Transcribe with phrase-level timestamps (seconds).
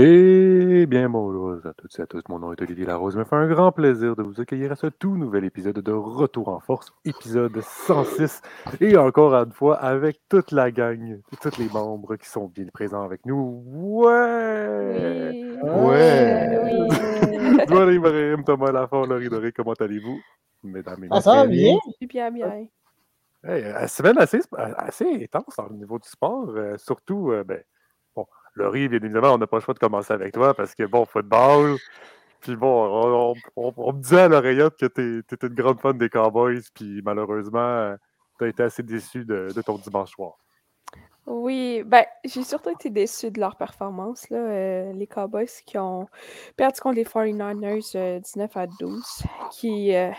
[0.00, 2.22] Eh bien, bonjour à toutes et à tous.
[2.28, 3.14] Mon nom est Olivier Larose.
[3.14, 5.90] Il me fait un grand plaisir de vous accueillir à ce tout nouvel épisode de
[5.90, 8.40] Retour en Force, épisode 106.
[8.80, 13.02] Et encore une fois, avec toute la gang, tous les membres qui sont bien présents
[13.02, 13.64] avec nous.
[13.66, 15.32] Ouais!
[15.64, 15.68] Oui.
[15.68, 16.60] Ouais!
[16.62, 17.94] Oui.
[17.96, 20.20] Ibrahim, Thomas Lafont, Laurie Doré, comment allez-vous,
[20.62, 21.76] mesdames et Ah, ça va messieurs?
[21.98, 22.06] bien?
[22.08, 22.68] Bien, bien.
[23.42, 27.60] Hey, euh, semaine assez, assez intense au niveau du sport, euh, surtout, euh, ben,
[28.58, 31.04] Laurie, bien évidemment, on n'a pas le choix de commencer avec toi parce que, bon,
[31.04, 31.76] football,
[32.40, 36.62] puis bon, on, me disait à l'oreillette que tu étais une grande fan des Cowboys,
[36.74, 37.94] puis malheureusement,
[38.38, 40.38] tu as été assez déçu de, ton dimanche soir.
[41.26, 44.38] Oui, ben, j'ai surtout été déçue de leur performance, là.
[44.38, 46.06] euh, les Cowboys qui ont
[46.56, 49.04] perdu contre les 49ers euh, 19 à 12,
[49.50, 50.10] qui, euh,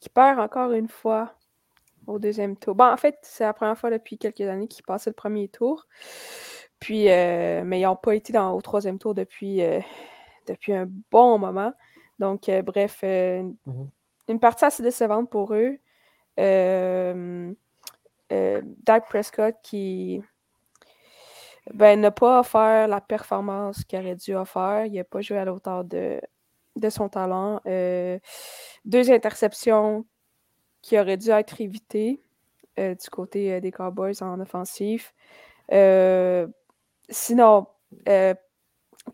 [0.00, 1.34] qui perd encore une fois
[2.06, 2.74] au deuxième tour.
[2.74, 5.86] Bon, en fait, c'est la première fois depuis quelques années qu'ils passaient le premier tour.
[6.82, 9.78] Puis, euh, mais ils n'ont pas été dans, au troisième tour depuis, euh,
[10.48, 11.72] depuis un bon moment.
[12.18, 13.54] Donc, euh, bref, Mhm.
[14.28, 15.78] une partie assez décevante pour eux.
[18.28, 20.22] Dak Prescott qui
[21.72, 24.86] ben, n'a pas offert la performance qu'il aurait dû offrir.
[24.86, 26.20] Il n'a pas joué à la hauteur de,
[26.74, 27.60] de son talent.
[27.64, 30.04] Deux interceptions
[30.80, 32.20] qui auraient dû être évitées
[32.76, 35.14] du côté des Cowboys en offensif.
[35.70, 36.46] Euh,
[37.08, 37.66] sinon,
[38.08, 38.34] euh,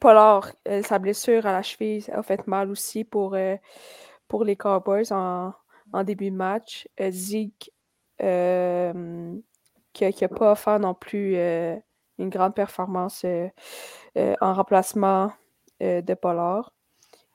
[0.04, 3.56] euh, sa blessure à la cheville a fait mal aussi pour, euh,
[4.44, 5.52] les Cowboys en,
[6.04, 6.86] début de match.
[7.00, 7.10] Euh,
[8.22, 9.34] euh,
[9.92, 13.24] qui n'a pas offert non plus une grande performance
[14.14, 15.32] en remplacement
[15.80, 16.72] de Pollard.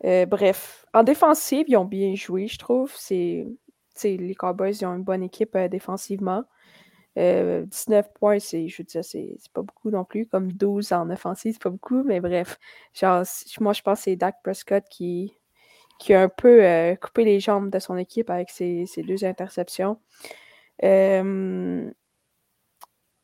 [0.02, 2.94] Bref, en défensive, ils ont bien joué, je trouve.
[3.10, 6.44] Les Cowboys ont une bonne équipe défensivement.
[7.18, 10.26] Euh, 19 points, c'est, je veux dire, c'est, pas beaucoup non plus.
[10.28, 12.58] Comme 12 en offensive, c'est pas beaucoup, mais bref.
[12.94, 13.24] Genre,
[13.60, 15.34] moi, je pense que c'est Dak Prescott qui,
[16.00, 19.26] qui a un peu euh, coupé les jambes de son équipe avec ses, ses deux
[19.26, 20.00] interceptions.
[20.84, 21.92] Euh,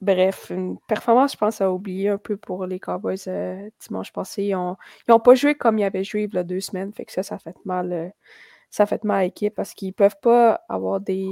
[0.02, 4.44] bref, une performance, je pense, à oublier un peu pour les Cowboys euh, dimanche passé.
[4.44, 4.78] Ils n'ont
[5.10, 6.94] ont pas joué comme ils avaient joué il y a deux semaines.
[6.94, 7.92] Fait que ça, ça fait mal.
[7.94, 8.10] euh,
[8.70, 11.28] ça fait mal à l'équipe parce qu'ils peuvent pas avoir des,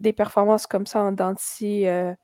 [0.00, 2.14] des performances comme ça en dents euh,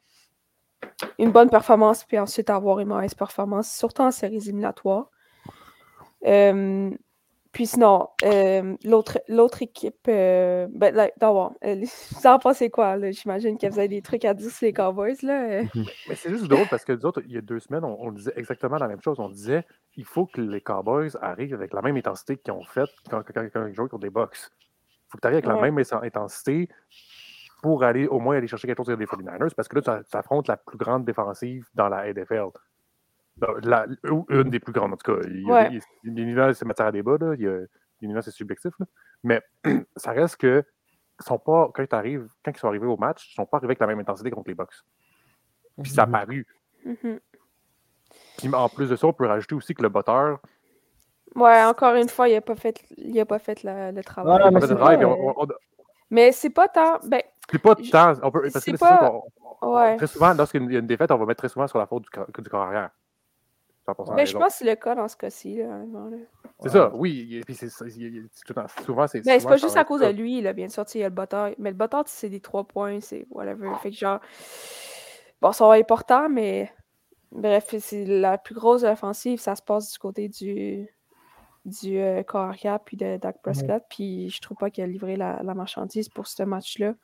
[1.18, 5.10] une bonne performance, puis ensuite avoir une mauvaise performance, surtout en séries éliminatoires.
[6.26, 6.90] Euh,
[7.52, 12.96] puis sinon, euh, l'autre l'autre équipe, euh, ben, là, d'abord, euh, vous en pensez quoi?
[12.96, 13.10] là?
[13.12, 15.16] J'imagine que vous avez des trucs à dire sur les Cowboys.
[15.22, 15.42] Là.
[15.42, 15.64] euh.
[16.06, 18.12] Mais c'est juste drôle parce que nous autres, il y a deux semaines, on, on
[18.12, 19.18] disait exactement la même chose.
[19.20, 19.64] On disait
[19.96, 23.48] il faut que les Cowboys arrivent avec la même intensité qu'ils ont faite quand, quand,
[23.50, 24.36] quand ils jouent contre des Bucks.
[24.36, 26.68] Il faut que tu arrives avec la même intensité
[27.66, 30.16] pour aller au moins aller chercher quelque chose sur les 49ers parce que là, tu
[30.16, 32.50] affrontes la plus grande défensive dans la NFL.
[33.64, 35.28] La- ou une des plus grandes, en tout cas.
[35.28, 35.80] Ouais.
[36.04, 37.16] L'univers, c'est matière à débat.
[37.20, 37.34] Là.
[37.34, 37.58] Il y a-
[38.00, 38.72] L'univers, c'est subjectif.
[38.78, 38.86] là.
[39.24, 39.42] Mais
[39.96, 40.62] ça reste que
[41.20, 43.56] ils sont pas, quand, ils arrivent, quand ils sont arrivés au match, ils sont pas
[43.56, 44.76] arrivés avec la même intensité contre les Bucks.
[45.82, 46.46] Puis ça a paru.
[46.84, 47.18] Mhm.
[48.38, 50.38] Puis en plus de ça, on peut rajouter aussi que le botteur.
[51.34, 54.40] Ouais, encore une fois, il n'a pas fait, il a pas fait le, le travail.
[54.52, 55.46] Ouais,
[56.10, 57.00] Mais c'est pas tant.
[57.08, 57.20] Ben,
[57.50, 58.12] c'est pas Je- tant.
[58.22, 59.20] On peut, parce que pas-
[59.62, 59.96] ouais.
[59.96, 62.04] Très souvent, lorsqu'il y a une défaite, on va mettre très souvent sur la faute
[62.04, 62.90] du, corps- du corps arrière.
[63.86, 65.58] 100% Ben, je pense que c'est le cas dans ce cas-ci.
[65.58, 65.78] Là.
[66.60, 67.40] C'est ça, oui.
[68.52, 69.20] Temps- souvent, c'est.
[69.24, 70.12] Ben, c'est pas juste à cause ça.
[70.12, 71.50] de lui, là, bien sûr, il y a le bâtard.
[71.58, 73.70] Mais le bâtard, c'est des trois points, c'est whatever.
[73.80, 74.18] Fait que genre.
[75.40, 76.72] Bon, ça va être important, mais.
[77.32, 80.88] Bref, c'est la plus grosse offensive, ça se passe du côté du.
[81.64, 83.82] Du euh, corps arrière, puis de Dak Prescott.
[83.90, 86.94] Puis je trouve pas qu'il a livré la, la marchandise pour ce match-là.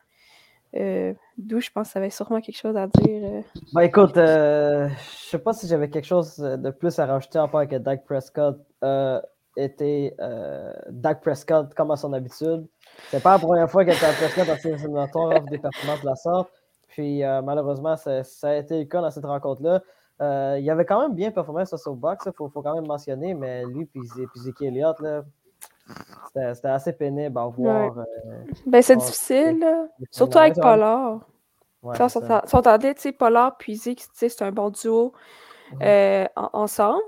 [0.75, 3.23] Euh, D'où je pense que ça avait sûrement quelque chose à dire.
[3.25, 3.43] euh.
[3.75, 7.49] Ben écoute, euh, je sais pas si j'avais quelque chose de plus à rajouter en
[7.49, 8.59] part que Dak Prescott
[9.57, 10.15] était
[10.89, 12.67] Dak Prescott comme à son habitude.
[13.11, 16.17] C'est pas la première fois que Dak Prescott a éliminatoires offre des performances de la
[16.17, 16.51] sorte.
[16.89, 19.83] Puis malheureusement, ça, a été le cas dans cette rencontre-là.
[20.59, 23.35] Il avait quand même bien performé sur au box, il faut, faut quand même mentionner,
[23.35, 25.23] mais lui puis puis Zeke Elliott, là,
[26.55, 27.99] c'était assez pénible à voir.
[27.99, 28.05] euh,
[28.67, 29.87] Ben, c'est difficile, là.
[30.11, 31.21] Surtout avec 49ers,
[31.83, 31.97] ouais.
[31.97, 32.21] Ça, ça.
[32.95, 35.13] tu sais, Pollard puis Zeke, c'est un bon duo
[35.83, 37.03] euh, en- ensemble.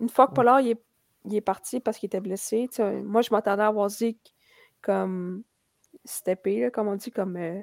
[0.00, 0.32] Une fois que.
[0.34, 0.82] Pollard il est,
[1.24, 2.68] il est parti parce qu'il était blessé,
[3.04, 4.34] moi, je m'attendais à voir Zeke
[4.82, 5.42] comme
[6.04, 7.60] stepper, là, comme on dit, comme euh,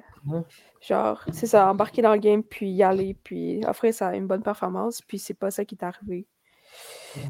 [0.80, 4.42] genre, c'est ça, embarquer dans le game, puis y aller, puis offrir ça une bonne
[4.42, 6.26] performance, puis c'est pas ça qui est arrivé.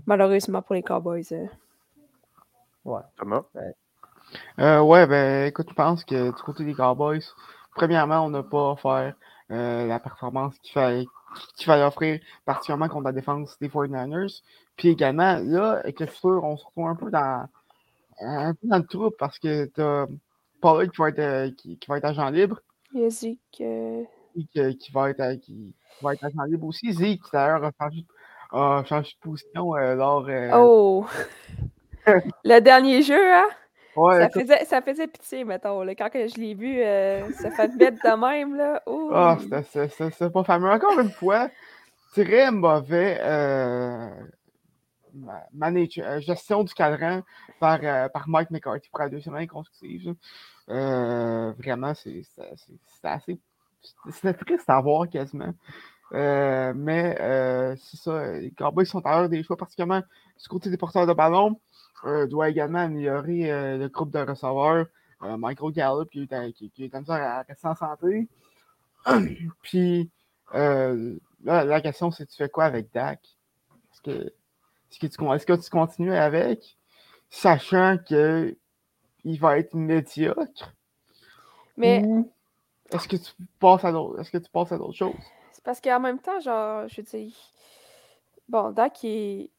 [0.07, 1.23] Malheureusement pour les Cowboys.
[1.33, 1.47] euh.
[2.87, 3.03] Ouais.
[3.19, 3.43] Thomas?
[4.61, 7.21] Euh, ouais, ben écoute, je pense que du côté des Cowboys,
[7.75, 9.15] premièrement, on n'a pas offert
[9.51, 11.05] euh, la performance qu'il fallait,
[11.57, 14.43] qu'il fallait offrir, particulièrement contre la défense des 49ers.
[14.77, 17.47] Puis également, là, avec le futur, on se retrouve un peu dans,
[18.21, 20.07] un peu dans le trou parce que t'as
[20.61, 22.61] Paul qui va être, euh, qui, qui va être agent libre.
[22.93, 23.39] Il y a Zeke.
[23.61, 24.03] euh,
[24.37, 26.93] Zeke, qui, va être, qui, qui va être agent libre aussi.
[26.93, 28.05] Zeke, qui d'ailleurs, a changé,
[28.53, 30.27] a changé de position euh, lors.
[30.29, 31.07] euh, Oh!
[32.45, 33.49] Le dernier jeu, hein?
[33.97, 35.83] ouais, Ça faisait, ça faisait pitié, mettons.
[35.83, 35.95] Là.
[35.95, 38.83] Quand je l'ai vu euh, se faire mettre de même, là.
[38.87, 39.11] Oh!
[40.31, 40.71] pas fameux.
[40.71, 41.49] Encore une fois,
[42.13, 44.11] très mauvais euh,
[45.55, 47.23] manage- euh, gestion du cadran
[47.61, 50.09] par, euh, par Mike McCarthy pour la deuxième année consécutive.
[50.09, 50.13] là.
[50.69, 52.23] Euh, vraiment, c'est
[53.05, 53.39] assez.
[54.11, 55.53] C'était triste à voir quasiment.
[56.13, 57.17] Mais
[57.79, 60.01] c'est ça, les Cowboys sont à l'heure des choix, particulièrement
[60.41, 61.61] du côté des porteurs de ballon.
[62.05, 64.87] Euh, doit également améliorer euh, le groupe de receveurs.
[65.23, 68.29] Euh, Michael Gallup qui est, qui, qui est comme ça à rester en santé.
[69.63, 70.11] Puis
[70.53, 70.95] là,
[71.43, 73.21] la question c'est tu fais quoi avec Dak?
[73.93, 74.33] Est-ce que,
[74.91, 76.77] tu, que continues avec,
[77.31, 78.57] sachant que
[79.25, 80.73] il va être médiocre?
[81.77, 82.31] Mais Ou
[82.91, 85.15] est-ce que tu passes à d'autres, est-ce que tu passes à d'autres choses?
[85.53, 87.33] c'est parce qu'en même temps, genre, je veux dire.
[88.49, 89.51] Bon, Dak, il est-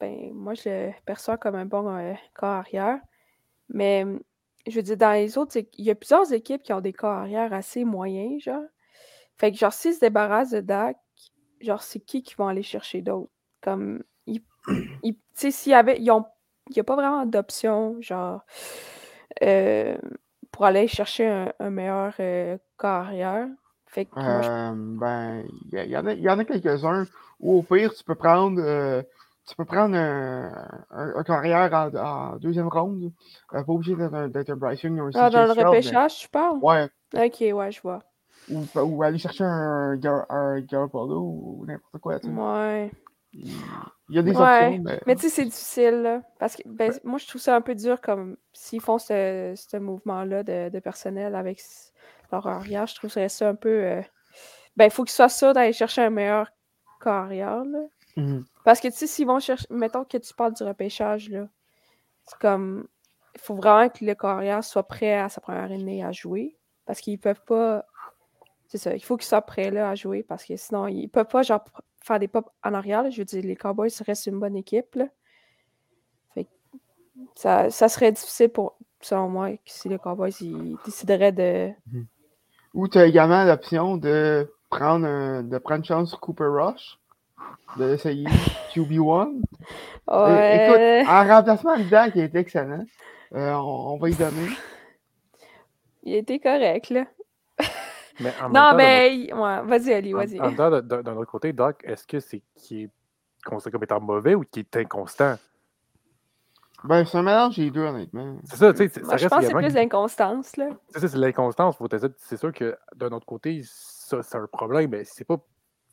[0.00, 3.00] Ben, moi, je le perçois comme un bon euh, corps arrière.
[3.68, 4.04] Mais,
[4.66, 7.26] je veux dire, dans les autres, il y a plusieurs équipes qui ont des corps
[7.52, 8.64] assez moyens, genre.
[9.36, 10.96] Fait que, genre, s'ils se débarrassent de Dak,
[11.60, 13.30] genre, c'est qui qui vont aller chercher d'autres?
[13.60, 18.44] Comme, tu sais, s'il y avait, il n'y a pas vraiment d'option, genre,
[19.42, 19.96] euh,
[20.50, 21.26] pour aller chercher
[21.58, 23.48] un, meilleur euh, corps arrière.
[23.86, 27.06] Fait que, Euh, ben, il y, y en a, a quelques-uns
[27.40, 29.02] où au pire, tu peux prendre, euh,
[29.46, 30.52] tu peux prendre un,
[30.90, 33.12] un, un carrière en, en deuxième ronde.
[33.52, 34.28] Euh, pas obligé d'être un,
[34.74, 36.58] Young ou un ah, dans le repêchage, tu parles?
[36.62, 38.02] Ouais, Ok, ouais, je vois.
[38.50, 39.98] ou, ou aller chercher un,
[40.28, 42.18] un Garoppolo ou n'importe quoi.
[42.20, 42.32] tu sais.
[42.32, 42.90] Ouais.
[43.34, 46.62] Il y a des Ouais, options, mais, Mais tu sais, c'est difficile, là, parce que
[46.66, 50.68] ben, moi, je trouve ça un peu dur comme s'ils font ce, ce mouvement-là de,
[50.68, 51.60] de personnel avec
[52.30, 52.86] leur arrière.
[52.86, 53.68] Je trouverais ça un peu.
[53.68, 54.02] euh,
[54.76, 56.48] Ben, il faut qu'ils soient sûrs d'aller chercher un meilleur
[57.00, 57.80] carrière, là.
[58.16, 58.44] Mhm.
[58.64, 59.66] Parce que, tu sais, s'ils vont chercher.
[59.70, 61.46] Mettons que tu parles du repêchage, là.
[62.24, 62.88] C'est comme.
[63.34, 66.56] Il faut vraiment que le carrière soit prêt à sa première année à jouer.
[66.86, 67.84] Parce qu'ils peuvent pas.
[68.68, 71.28] C'est ça, il faut qu'ils soient prêts là, à jouer parce que sinon, ils peuvent
[71.28, 71.64] pas genre
[72.02, 73.08] faire des pas en arrière.
[73.10, 74.94] Je veux dire, les Cowboys restent une bonne équipe.
[74.96, 75.06] Là.
[76.34, 76.50] Fait que
[77.36, 81.70] ça, ça serait difficile pour, selon moi, si les Cowboys ils décideraient de.
[82.72, 86.98] Ou tu as également l'option de prendre, un- de prendre chance sur Cooper Rush,
[87.76, 88.26] de l'essayer
[88.72, 89.40] QB1.
[90.10, 91.00] Euh, Ouais.
[91.00, 92.84] écoute, en remplacement de Dak, qui est excellent,
[93.34, 94.48] euh, on, on va y donner.
[96.02, 97.06] Il était correct, là.
[98.20, 99.32] Mais en Non, temps, mais.
[99.32, 100.40] Ouais, vas-y, Ali, vas-y.
[100.40, 102.90] en temps, d'un autre côté, Doc, est-ce que c'est qui est
[103.44, 105.36] considéré comme étant mauvais ou qui est inconstant?
[106.84, 108.36] Ben, c'est un mélange des deux, honnêtement.
[108.44, 110.68] C'est ça, tu sais, je reste pense que c'est plus d'inconstance, là.
[110.90, 111.76] C'est ça, c'est l'inconstance.
[112.18, 115.38] C'est sûr que d'un autre côté, ça, c'est un problème, mais c'est pas.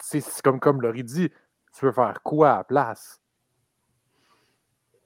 [0.01, 1.29] C'est comme, comme Laurie dit,
[1.77, 3.21] tu veux faire quoi à la place?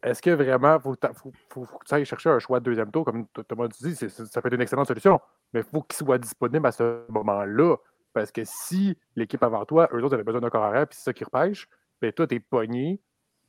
[0.04, 2.66] Est-ce que vraiment, faut, ta- faut, faut- faut que tu ailles chercher un choix de
[2.66, 5.20] deuxième tour, comme Thomas dit, ça peut être une excellente solution,
[5.52, 7.76] mais il faut qu'il soit disponible à ce moment-là.
[8.14, 11.06] Parce que si l'équipe avant toi, eux autres avaient besoin d'un corps arrière, puis c'est
[11.06, 11.68] ça qui repêche,
[12.02, 13.02] ben toi, t'es pogné,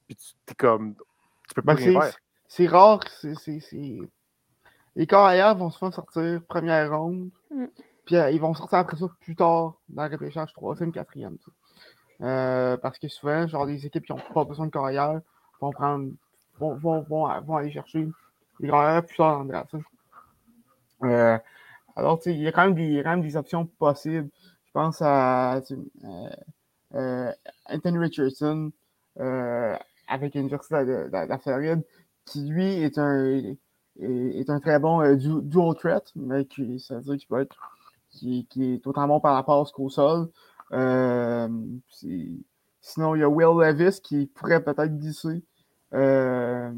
[0.07, 0.95] puis tu t'es comme.
[1.47, 2.19] Tu peux pas Ben, rien c'est- faire.
[2.49, 3.01] c'est rare.
[3.09, 4.01] c'est-
[4.97, 7.67] Les carrières vont souvent sortir première ronde, Mm.
[8.07, 11.37] Puis euh, ils vont sortir après ça plus tard dans le repêchage troisième, quatrième.
[11.39, 11.51] tu sais.
[12.23, 15.21] Euh, parce que souvent, genre, des équipes qui n'ont pas besoin de carrière
[15.61, 16.11] vont prendre,
[16.59, 18.09] vont, vont, vont, vont aller chercher
[18.61, 19.75] des carrières plus tard dans le draft.
[21.05, 21.39] Euh,
[21.97, 24.31] alors, il y a quand même des, des options possibles.
[24.67, 26.31] Je pense à euh,
[26.95, 27.33] euh,
[27.69, 28.73] Anthony Richardson
[30.09, 31.83] avec l'Université de, de- la Floride,
[32.25, 33.59] qui lui est un, est,
[34.01, 37.57] est un très bon du- dual threat, mais qui, ça veut dire qu'il peut être
[38.17, 40.29] qui, est autant bon par la passe qu'au sol.
[40.73, 41.49] Euh,
[42.81, 45.43] sinon, il y a Will Levis qui pourrait peut-être glisser.
[45.95, 46.73] Euh,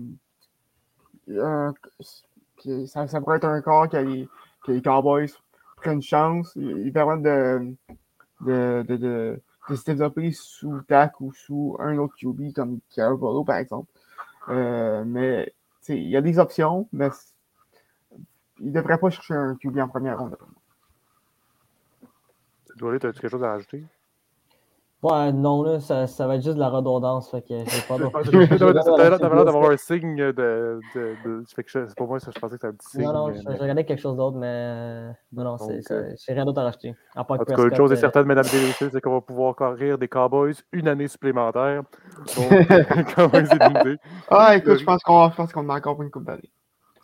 [2.86, 5.32] ça, pourrait être un corps que les, Cowboys
[5.76, 6.52] prennent une chance.
[6.56, 7.22] Ils, permettent
[8.42, 9.40] de,
[9.70, 13.90] se développer sous TAC ou sous un autre QB comme Garoppolo, par exemple.
[14.48, 15.52] Euh, mais
[15.88, 17.08] il y a des options, mais
[18.60, 20.36] il ne devrait pas chercher un QB en première ronde.
[22.78, 23.84] Doris, as-tu quelque chose à rajouter?
[25.00, 27.30] Ouais, non, là, ça, ça va être juste de la redondance.
[27.30, 27.98] Fait que j'ai pas.
[28.58, 30.32] T'avais l'air d'avoir un signe de.
[30.32, 30.80] de,
[31.24, 31.44] de...
[31.54, 33.02] Fait que je- pour moi, ça, je pensais que c'était un petit signe.
[33.02, 36.60] Non, non, je, mais- je regardais quelque chose d'autre, mais non, non, j'ai rien d'autre
[36.60, 36.96] à rajouter.
[37.14, 39.12] À part En tout cas, une chose est euh, certaine, mesdames et messieurs, c'est qu'on
[39.12, 41.82] va pouvoir encore rire des Cowboys une année supplémentaire.
[42.36, 42.50] Donc,
[43.14, 43.98] Cowboys éliminés.
[44.28, 46.50] Ah, écoute, je pense qu'on je pense qu'on a encore pour une coupe d'année.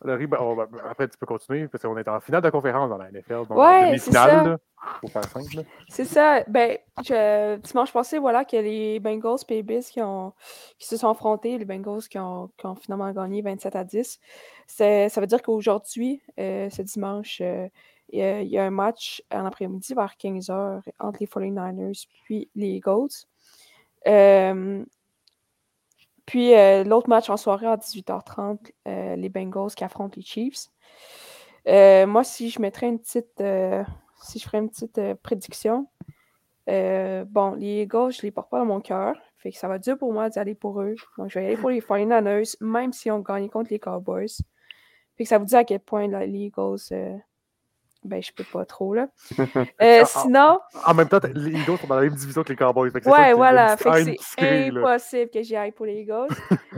[0.05, 0.59] On
[0.91, 3.47] après, tu peux continuer, parce qu'on est en finale de conférence dans la NFL.
[3.49, 4.59] Donc, Ouais, en c'est demi-finale, ça.
[5.01, 5.65] faut faire simple.
[5.89, 6.45] C'est ça.
[6.47, 10.33] Ben, je- dimanche passé, voilà, que les Bengals et les Bills qui, ont,
[10.79, 14.21] qui se sont affrontés, les Bengals qui ont, qui ont finalement gagné 27 à 10.
[14.67, 17.67] C'est- Ça veut dire qu'aujourd'hui, euh, ce dimanche, euh,
[18.11, 22.07] il y, a- il y a un match en après-midi vers 15h entre les 49ers
[22.25, 23.09] puis les Eagles.
[24.07, 24.85] Euh,
[26.27, 30.69] puis euh, l'autre match en soirée à 18h30, euh, les Bengals qui affrontent les Chiefs.
[31.69, 33.43] Euh, moi, si je mettrais une petite.
[34.23, 35.87] si je ferais une petite prédiction,
[36.67, 39.17] bon, les Eagles, je les porte pas dans mon cœur.
[39.39, 40.95] Fait que ça va dur pour moi d'y aller pour eux.
[41.19, 44.39] Donc, je vais y aller pour les 49ers, même si on gagne contre les Cowboys.
[45.17, 46.81] Fait que ça vous dit à quel point les Eagles,
[48.05, 49.09] ben, je peux pas trop, là.
[49.83, 52.91] Euh, sinon, En même temps, les Eagles sont dans la même division que les Cowboys.
[52.91, 53.77] fait que ouais, voilà.
[53.77, 54.81] Fait que c'est là.
[54.81, 56.29] impossible que j'y aille pour les Eagles.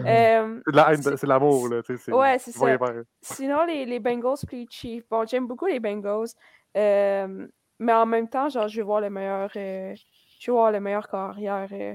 [0.05, 1.81] Euh, C'est de la haine, C'est- c'est de l'amour, là.
[2.09, 2.79] Ouais, c'est ça.
[3.23, 5.05] Sinon, les, les Bengals puis les Chiefs.
[5.11, 6.29] Bon, j'aime beaucoup les Bengals.
[6.77, 7.47] euh,
[7.79, 9.51] mais en même temps, genre, je vais voir le meilleur.
[9.57, 9.95] euh,
[10.41, 11.95] je vais voir le meilleur carrière euh,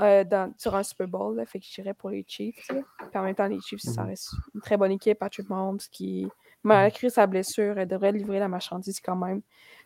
[0.00, 1.36] euh, dans, sur un Super Bowl.
[1.36, 2.68] Là, fait que j'irais pour les Chiefs.
[2.70, 2.80] là.
[2.98, 4.08] Puis en même temps, les Chiefs, ça Mhm.
[4.08, 5.18] reste une très bonne équipe.
[5.18, 6.28] Patrick Mahomes qui,
[6.62, 9.42] malgré sa blessure, elle devrait livrer la marchandise quand même.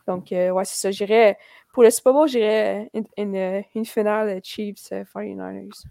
[0.06, 0.90] Donc, euh, ouais, c'est ça.
[0.90, 1.38] J'irais.
[1.72, 5.84] Pour le Super Bowl, j'irais une, une, une finale Chiefs euh, 49ers.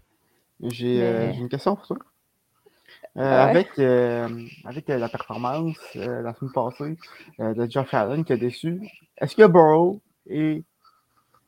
[0.60, 1.96] J'ai euh, Mais- une question pour toi.
[1.98, 3.24] Euh, Ouais.
[3.50, 6.96] Avec, euh, avec euh, la performance euh, la semaine passée
[7.40, 8.80] euh, de Josh Allen qui a déçu,
[9.18, 10.62] est-ce que Burrow est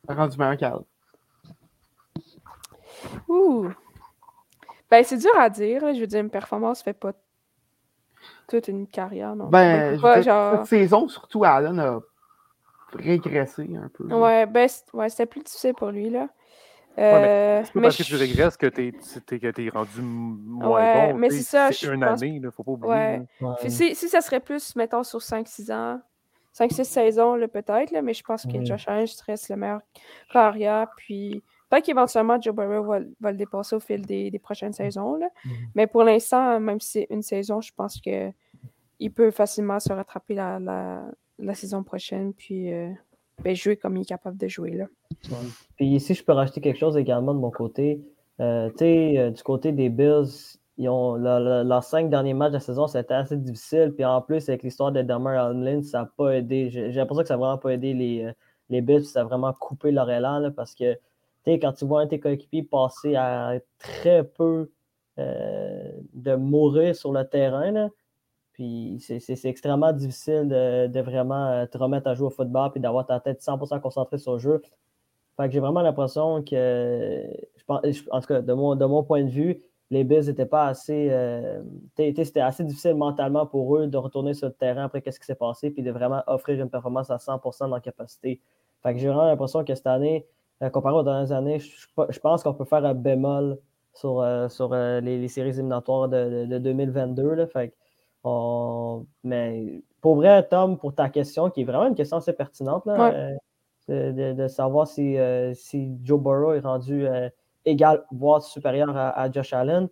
[0.07, 0.83] rendu meilleur qu'Allen?
[3.29, 3.69] Ouh!
[4.91, 5.83] Ben, c'est dur à dire.
[5.85, 5.93] là.
[5.95, 7.13] Je veux dire, une performance fait pas
[8.49, 9.47] toute une carrière, non?
[9.49, 10.57] Ben, pas, genre...
[10.59, 12.01] cette saison, surtout Allen a
[12.95, 14.05] régressé un peu.
[14.15, 16.29] Ouais, ben, ouais, c'était plus difficile pour lui, là.
[16.97, 21.13] Euh, C'est pas mais parce que tu régresses que t'es que t'es rendu moins Ouais,
[21.13, 21.19] bon.
[21.19, 22.93] mais tu c'est ça, C'est je une pense- année, il faut pas oublier.
[22.93, 23.23] Ouais.
[23.41, 23.49] là.
[23.49, 23.55] ouais.
[23.61, 26.01] Puis si, si ça serait plus, mettons, sur 5-6 ans,
[26.57, 28.67] 5-6 saisons, là, peut-être, là, mais je pense que Mm.
[28.67, 29.81] Josh Allen reste le meilleur
[30.33, 30.87] carrière.
[30.97, 35.17] Puis peut-être qu'éventuellement, Joe Burrow va, va le dépasser au fil des, des prochaines saisons.
[35.17, 35.29] Là.
[35.45, 35.53] Mhm.
[35.75, 38.31] Mais pour l'instant, même si c'est une saison, je pense que
[39.01, 41.05] il peut facilement se rattraper la, la,
[41.39, 42.91] la saison prochaine, puis euh,
[43.43, 44.71] ben, jouer comme il est capable de jouer.
[44.71, 44.87] Là.
[45.77, 48.01] Puis ici, je peux rajouter quelque chose également de mon côté.
[48.41, 52.55] Euh, tu sais, euh, du côté des Bills, ils ont, leurs cinq derniers matchs de
[52.55, 53.93] la saison, c'était assez difficile.
[53.95, 56.71] Puis en plus, avec l'histoire de Damar Hamlin, ça n'a pas aidé.
[56.71, 58.33] J'ai l'impression que ça n'a vraiment pas aidé les, euh,
[58.71, 59.05] les Bills.
[59.05, 60.39] Ça a vraiment coupé leur élan.
[60.39, 60.97] là, parce que,
[61.47, 64.71] quand tu vois un tes coéquipiers passer à très peu
[65.19, 67.89] euh, de mourir sur le terrain, là,
[68.53, 72.81] puis c'est- extrêmement difficile de, de vraiment euh, te remettre à jouer au football puis
[72.81, 74.63] d'avoir ta tête 100% concentrée sur le jeu.
[75.37, 77.25] Fait que j'ai vraiment l'impression que,
[77.57, 79.61] je pense, en tout cas, de mon, de mon point de vue,
[79.91, 81.09] les Bills n'étaient pas assez.
[81.11, 81.63] euh,
[81.97, 85.35] C'était assez difficile mentalement pour eux de retourner sur le terrain après ce qui s'est
[85.35, 88.41] passé puis de vraiment offrir une performance à 100% de leur capacité.
[88.83, 90.27] Fait que j'ai vraiment l'impression que cette année,
[90.73, 93.59] comparé aux dernières années, je, pense qu'on peut faire un bémol
[93.93, 97.35] sur, euh, sur euh, les, les séries éliminatoires de, de- de 2022.
[97.35, 97.47] Là.
[97.47, 97.75] Fait
[98.25, 102.87] on- Mais pour vrai, Tom, pour ta question, qui est vraiment une question assez pertinente,
[102.87, 103.37] là, Ouais.
[103.91, 107.29] euh, de, savoir si, euh, si Joe Burrow est rendu euh,
[107.65, 109.89] égal, voire supérieur à, à Josh Allen.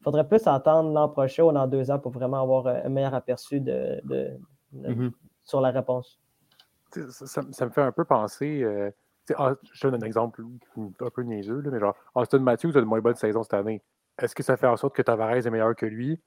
[0.00, 2.88] Il faudrait plus attendre l'an prochain ou dans deux ans pour vraiment avoir euh, un
[2.88, 4.30] meilleur aperçu de, de-
[4.72, 5.12] de- Mhm.
[5.42, 6.18] sur la réponse.
[7.10, 8.62] Ça me fait un peu penser.
[9.36, 10.42] Ah, je donne un exemple
[11.00, 13.80] un peu niaiseux, là, mais genre, Austin Matthews a une moins bonne saison cette année.
[14.18, 16.20] Est-ce que ça fait en sorte que Tavares est meilleur que lui?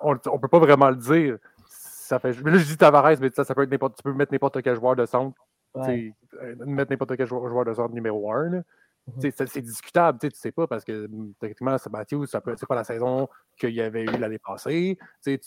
[0.00, 1.38] On ne peut pas vraiment le dire.
[1.68, 4.12] Ça fait, mais là, je dis Tavares, mais ça, ça peut être n'importe, tu peux
[4.12, 5.36] mettre n'importe quel joueur de centre.
[5.74, 6.12] Ouais.
[6.42, 8.50] euh, Mettre n'importe quel joueur, joueur de centre numéro 1.
[8.50, 9.30] Mhm.
[9.46, 12.74] C'est discutable, tu sais, pas, parce que hum, techniquement, c'est Matthews, ça peut c'est pas
[12.74, 13.28] la saison
[13.58, 14.98] qu'il y avait eu l'année passée.
[15.26, 15.38] Il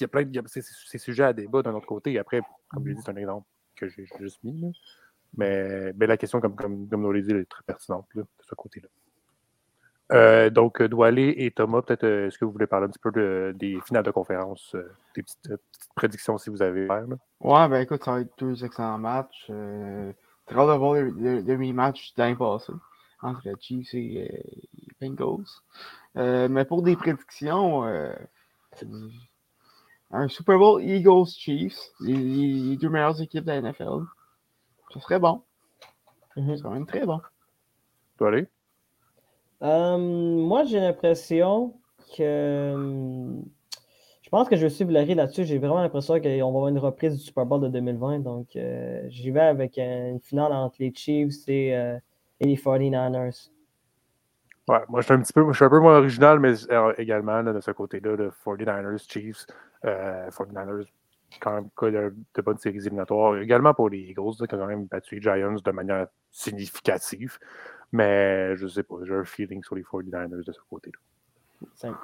[0.00, 0.34] y a plein de.
[0.34, 2.18] y a- C'est c'est sujet à débat d'un autre côté.
[2.18, 3.46] Après, comme je l'ai dit, c'est un exemple
[3.80, 4.72] que j'ai juste mis.
[5.36, 8.88] Mais, la question, comme, comme, comme dit, est très pertinente de ce côté-là.
[10.12, 12.98] Euh, donc, euh, Doualé et Thomas, peut-être, euh, est-ce que vous voulez parler un petit
[12.98, 14.74] peu de- des finales de conférence,
[15.14, 15.52] des petites,
[15.94, 17.04] prédictions si vous avez faire?
[17.40, 19.46] Ouais, ben écoute, ça va être deux excellents matchs.
[19.50, 20.12] Euh,
[20.46, 22.72] très de voir le, le, le rematch passée
[23.22, 24.42] entre Chiefs et
[25.00, 25.44] Bengals.
[26.16, 27.84] Mais pour des prédictions,
[30.12, 34.06] un Super Bowl Eagles Chiefs, les, les deux meilleures équipes de la NFL,
[34.90, 35.42] ce serait bon.
[36.36, 36.56] Mhm.
[36.56, 37.20] C'est quand même très bon.
[37.20, 38.48] Tu dois aller?
[39.62, 41.74] Euh, moi, j'ai l'impression
[42.16, 42.22] que.
[42.22, 43.34] euh,
[44.22, 45.44] Je pense que je vais suivre Larry là-dessus.
[45.46, 48.20] J'ai vraiment l'impression qu'on va avoir une reprise du Super Bowl de 2020.
[48.20, 51.98] Donc, euh, j'y vais avec une finale entre les Chiefs et, euh,
[52.40, 53.50] et les 49ers.
[54.68, 56.94] Ouais, moi, je suis un petit peu, je suis un peu moins original, mais euh,
[56.96, 59.46] également, là, de ce côté-là, le 49ers, Chiefs,
[59.84, 60.86] euh, 49ers,
[61.40, 63.36] quand même, a de, de bonnes séries éliminatoires.
[63.38, 67.38] Également pour les Eagles, qui ont quand même battu les Giants de manière significative.
[67.92, 70.98] Mais je sais pas, j'ai un feeling sur les 49ers de ce côté-là.
[71.74, 71.98] Simple.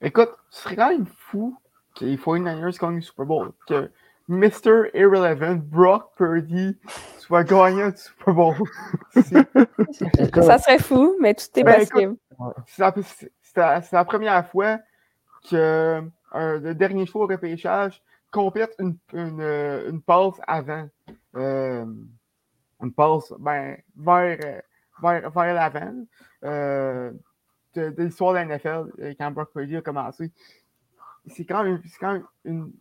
[0.00, 1.56] Écoute, ce serait quand même fou
[1.96, 3.50] que les 49ers gagnent le Super Bowl.
[3.66, 3.90] Que
[4.28, 4.90] Mr.
[4.94, 6.78] Irrelevant, Brock Purdy,
[7.18, 8.54] soit gagnant du Super Bowl.
[10.42, 12.16] Ça serait fou, mais tout est Ben, possible.
[12.66, 14.78] C'est la, c'est- c'est la- c'est la première fois
[15.50, 16.02] que
[16.34, 20.88] euh, le dernier choix au repêchage complète une, une, euh, une passe avant.
[21.34, 21.84] Euh,
[22.82, 24.60] une passe ben, vers, euh,
[25.02, 25.94] vers, vers l'avant
[26.44, 27.12] euh,
[27.74, 30.32] de, de l'histoire de la NFL quand Brock Purdy a commencé.
[31.26, 32.72] C'est quand même, c'est quand même une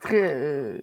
[0.00, 0.34] très.
[0.34, 0.80] euh,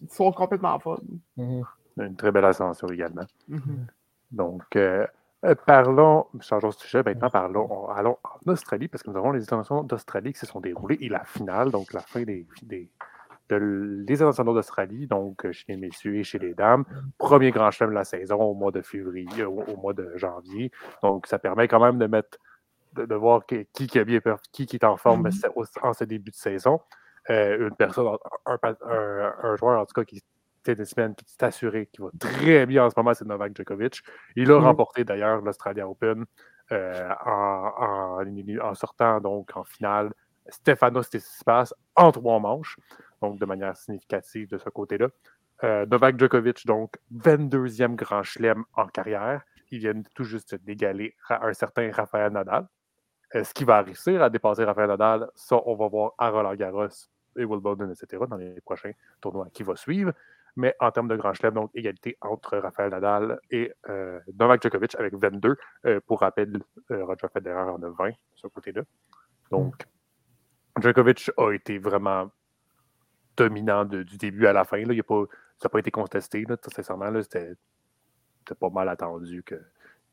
[0.00, 1.00] une histoire complètement folle.
[1.36, 1.62] Mhm.
[1.98, 3.26] Une très belle ascension également.
[3.48, 3.86] Mhm.
[4.30, 4.64] Donc,
[5.66, 9.82] parlons, changeons de sujet, maintenant parlons, allons en Australie, parce que nous avons les internationaux
[9.82, 12.88] d'Australie qui se sont déroulés et la finale, donc la fin des, des,
[13.48, 16.84] de l- des internationaux d'Australie, donc euh, chez les messieurs et chez les dames.
[17.18, 20.70] Premier grand chelem de la saison au mois de février, au, au mois de janvier.
[21.02, 22.38] Donc, ça permet quand même de mettre,
[22.94, 24.20] de, de voir qui, qui, a bien
[24.52, 26.80] qui, qui est en forme au- en ce début de saison.
[27.30, 28.06] Euh, une personne,
[28.46, 30.22] un, un- un joueur en tout cas qui
[30.62, 34.02] tennisman qui s'est assuré qu'il va très bien en ce moment, c'est Novak Djokovic.
[34.36, 34.64] Il a Mhm.
[34.64, 36.24] remporté d'ailleurs l'Australia Open
[36.70, 40.12] euh, en, en- en sortant donc en finale
[40.48, 42.76] Stefanos Tsitsipas en trois manches,
[43.20, 45.08] donc de manière significative de ce côté-là.
[45.64, 49.42] Euh, Novak Djokovic, donc 22e grand chelem en carrière.
[49.70, 52.66] Il vient tout juste d'égaler un certain Rafael Nadal.
[53.30, 55.30] Est-ce qu'il va réussir à dépasser Rafael Nadal?
[55.34, 56.88] Ça, on va voir à Roland Garros
[57.36, 60.12] et Wimbledon, etc., dans les prochains tournois qui vont suivre.
[60.56, 64.94] Mais en termes de grand chelem, donc égalité entre Rafael Nadal et euh, Novak Djokovic
[64.96, 65.56] avec 22.
[65.86, 66.60] Euh, pour rappel,
[66.90, 68.82] euh, Roger Federer en a 20 de ce côté-là.
[69.50, 69.86] Donc,
[70.78, 72.30] Djokovic a été vraiment
[73.36, 74.78] dominant du début à la fin.
[74.84, 74.92] Là.
[74.92, 75.24] Il a pas,
[75.58, 77.10] ça n'a pas été contesté, là, sincèrement.
[77.10, 77.54] là, C'était
[78.42, 79.54] c'était pas mal attendu que,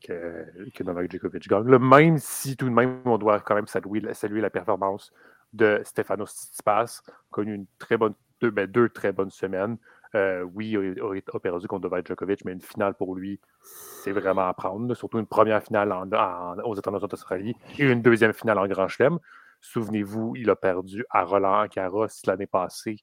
[0.02, 1.64] que, Novak Djokovic gagne.
[1.64, 5.12] Même si tout de même, on doit quand même saluer, saluer la performance
[5.52, 9.76] de Stefanos Tsitsipas, connu une très bonne, deux, ben, deux très bonnes semaines.
[10.14, 14.48] Euh, oui, il a, perdu contre Novak Djokovic, mais une finale pour lui, c'est vraiment
[14.48, 14.92] à prendre.
[14.94, 19.18] Surtout une première finale aux internationaux d'Australie et une deuxième finale en Grand Chelem.
[19.60, 22.96] Souvenez-vous, il a perdu à Roland Garros l'année passée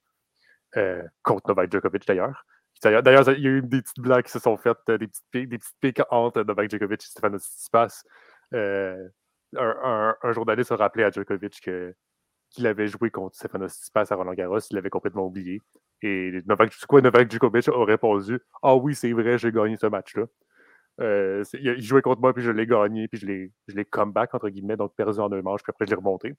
[0.75, 2.45] euh, contre Novak Djokovic d'ailleurs.
[2.83, 5.49] D'ailleurs, il y a eu des petites blagues qui se sont faites, euh, des petites
[5.49, 8.03] des piques entre Novak Djokovic et Stefanos Tsitsipas.
[8.53, 11.61] Un, journaliste a rappelé à Djokovic
[12.49, 15.61] qu'il avait joué contre Stefanos Tsitsipas à Roland Garros, il l'avait complètement oublié.
[16.01, 20.25] Et Novak, quoi, Novak Djokovic a répondu Ah oui, c'est vrai, j'ai gagné ce match-là.
[20.99, 24.49] Euh, il, jouait contre moi, puis je l'ai gagné, puis je l'ai, je comeback, entre
[24.49, 26.35] guillemets, donc perdu en deux manches, puis après je l'ai remonté.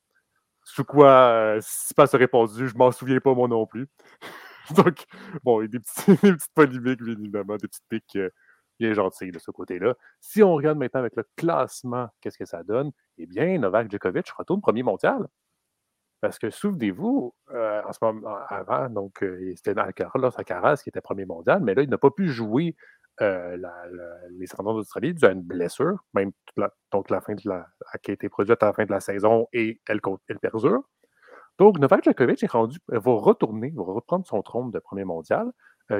[0.65, 3.89] Sous quoi euh, Tsitsipas a répondu Je m'en souviens pas, moi non plus.
[4.77, 5.05] donc,
[5.45, 8.31] bon, il y a des petites polémiques, bien évidemment, des petites piques euh,
[8.79, 9.95] bien gentilles de ce côté-là.
[10.21, 12.93] Si on regarde maintenant avec le classement, qu'est-ce que ça donne?
[13.19, 15.27] Eh bien, Novak Djokovic retourne premier mondial.
[16.21, 21.01] Parce que souvenez-vous, euh, en ce moment, avant, donc euh, c'était Carlos Alcaraz qui était
[21.01, 22.75] premier mondial, mais là, il n'a pas pu jouer
[23.21, 26.33] euh, les Internationaux d'Australie dû à une blessure, même
[26.93, 27.67] donc la fin de la,
[28.03, 30.01] qui a été produite à la fin de la saison et elle,
[30.41, 30.83] perdure.
[31.59, 35.51] Donc, Novak Djokovic est rendu, va retourner, va reprendre son trône de premier mondial.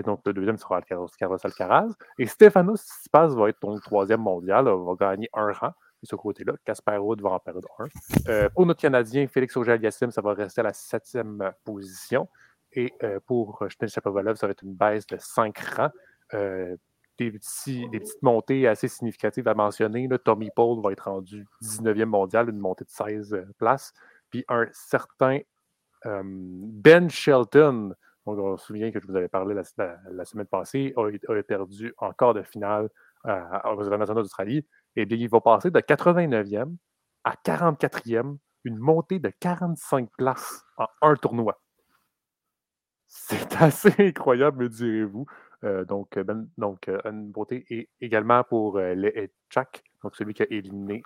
[0.05, 1.95] Donc, le deuxième sera Alcaraz, Carlos Alcaraz.
[2.19, 5.73] Et Stefanos Tsitsipas va être donc troisième mondial, va gagner un rang
[6.03, 6.55] de ce côté-là.
[6.65, 7.87] Casper Wood va en perdre un.
[8.29, 12.29] Euh, pour notre Canadien, Félix Auger-Aliassime, ça va rester à la septième position.
[12.73, 15.91] Et euh, pour Shnel Shapovalov, ça va être une baisse de cinq rangs.
[16.35, 16.77] Euh,
[17.19, 20.09] des, petites montées assez significatives à mentionner.
[20.25, 23.93] Tommy Paul va être rendu 19e mondial, une montée de 16 euh, places.
[24.31, 25.41] Puis un certain
[26.07, 27.95] euh, Ben Shelton,
[28.27, 32.13] on se souvient que je vous avais parlé la, semaine passée, a, a perdu en
[32.13, 32.89] quart de finale
[33.27, 34.65] euh, aux internationaux d'Australie.
[34.97, 36.77] Eh bien, il va passer de 89e
[37.25, 41.61] à 44e, une montée de 45 places en un tournoi.
[43.07, 45.27] C'est assez incroyable, me direz-vous.
[45.65, 46.47] Euh, donc, euh, ben-
[46.89, 47.65] euh, une beauté.
[47.71, 51.03] Et également pour euh, le Chak, donc celui qui a éliminé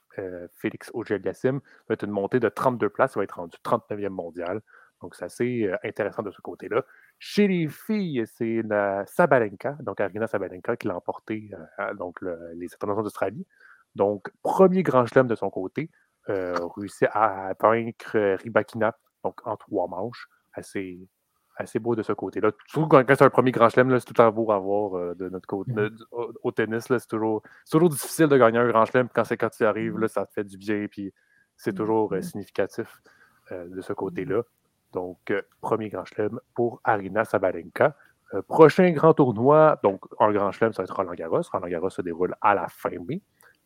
[0.56, 4.10] Félix Auger-Aliassime, ça va être une montée de 32 places, ça va être rendu 39e
[4.10, 4.60] mondial.
[5.00, 6.84] Donc, c'est assez intéressant de ce côté-là.
[7.18, 8.62] Chez les filles, c'est
[9.06, 11.50] Sabalenka, donc Arina Sabalenka, qui l'a emporté
[11.98, 12.20] donc
[12.54, 13.44] les internationaux d'Australie.
[13.94, 15.90] Donc, premier grand chelem de son côté,
[16.28, 20.28] euh, réussi à vaincre Ribakina, donc en trois manches.
[20.54, 21.08] Assez,
[21.56, 22.50] assez beau de ce côté-là.
[22.66, 25.46] Surtout quand, c'est un premier grand chelem, c'est tout à beau à voir de notre
[25.46, 25.72] côté.
[25.72, 25.96] Mhm.
[26.42, 29.08] au, tennis, c'est toujours, toujours, difficile de gagner un grand chelem.
[29.14, 31.12] Quand c'est quand tu arrives, là, ça te fait du bien, puis
[31.56, 32.22] c'est toujours Mhm.
[32.22, 33.02] significatif
[33.50, 34.42] de ce côté-là.
[34.92, 37.96] Donc, euh, premier grand chelem pour Arina Sabalenka.
[38.34, 41.42] Euh, prochain grand tournoi, donc un grand chelem, ça va être Roland Garros.
[41.50, 43.20] Roland Garros se déroule à la fin mai.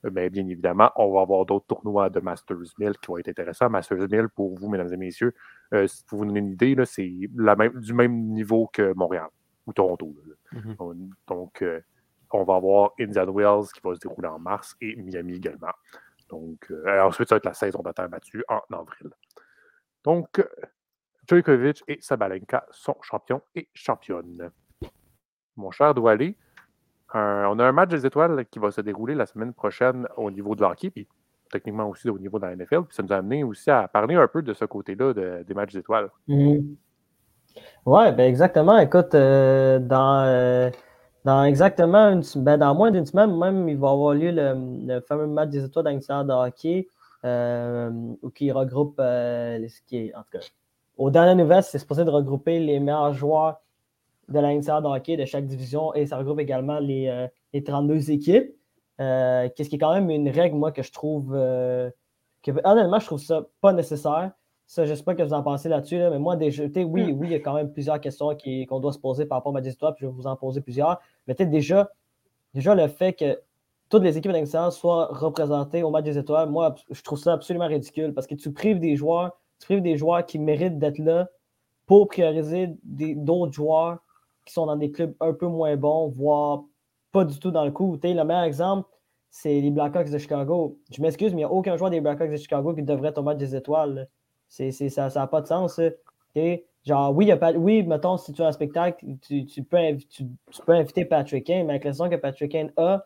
[0.06, 3.28] Euh, Mais bien évidemment, on va avoir d'autres tournois de Masters 1000 qui vont être
[3.28, 3.68] intéressants.
[3.68, 5.34] Masters 1000, pour vous, mesdames et messieurs,
[5.74, 9.28] euh, pour vous donner une idée, c'est du même niveau que Montréal
[9.66, 10.14] ou Toronto.
[10.26, 10.60] Là.
[10.60, 10.76] Mhm.
[10.78, 11.80] On, donc, euh,
[12.32, 15.72] on va avoir Indian Wells qui va se dérouler en mars et Miami également.
[16.28, 19.10] Donc, euh, ensuite, ça va être la saison de terre battue en avril.
[20.04, 20.44] Donc,
[21.28, 24.50] Djokovic et Sabalenka sont champions et championnes.
[25.56, 26.36] Mon cher Doualé,
[27.16, 30.30] un- on a un match des étoiles qui va se dérouler la semaine prochaine au
[30.30, 31.06] niveau de l'hockey, puis
[31.50, 32.82] techniquement aussi au niveau de la NFL.
[32.90, 35.72] Ça nous a amené aussi à parler un peu de ce côté-là de- des matchs
[35.74, 36.10] d'étoiles.
[36.28, 36.76] Mhm.
[37.86, 38.78] Ouais, ben exactement.
[38.78, 40.70] Écoute, euh, dans, euh,
[41.24, 45.26] dans exactement une, ben, dans moins d'une semaine, même, il va avoir lieu le, fameux
[45.26, 46.88] match des étoiles dans de hockey,
[47.24, 47.90] euh,
[48.22, 50.44] où qui regroupe euh, ce qui en tout cas,
[50.98, 53.60] aux dernières nouvelles, c'est supposé regrouper les meilleurs joueurs
[54.28, 57.62] de la NCAA de hockey de chaque division et ça regroupe également les, euh, les
[57.62, 58.54] 32 équipes.
[59.00, 61.90] Euh, Qu'est-ce qui est quand même une règle, moi, que je trouve euh,
[62.42, 64.32] que honnêtement, je trouve ça pas nécessaire.
[64.66, 66.66] Ça, je ne sais pas ce que vous en pensez là-dessus, là, mais moi, déjà,
[66.66, 68.36] tu sais, oui, oui, il y a quand même plusieurs questions
[68.68, 70.60] qu'on doit se poser par rapport à ma histoire, puis je vais vous en poser
[70.60, 71.00] plusieurs.
[71.28, 71.92] Mais tu sais, déjà,
[72.52, 73.38] déjà, le fait que
[73.88, 77.68] toutes les équipes d'excellence soient représentées au match des étoiles, moi, je trouve ça absolument
[77.68, 81.28] ridicule parce que tu prives des joueurs, tu prives des joueurs qui méritent d'être là
[81.86, 83.98] pour prioriser d'autres joueurs
[84.46, 86.64] qui sont dans des clubs un peu moins bons, voire
[87.12, 87.98] pas du tout dans le coup.
[88.02, 88.88] Le meilleur exemple,
[89.30, 90.78] c'est les Blackhawks de Chicago.
[90.90, 93.36] Je m'excuse, mais il n'y a aucun joueur des Blackhawks de Chicago qui devrait match
[93.36, 94.08] des étoiles.
[94.48, 95.80] ça n'a pas de sens.
[96.86, 99.78] Genre, oui, y a pas, oui, mettons, si tu as un spectacle, tu, tu peux,
[100.08, 100.24] tu,
[100.64, 103.04] peux inviter Patrick Kane, mais avec la saison que Patrick Kane a,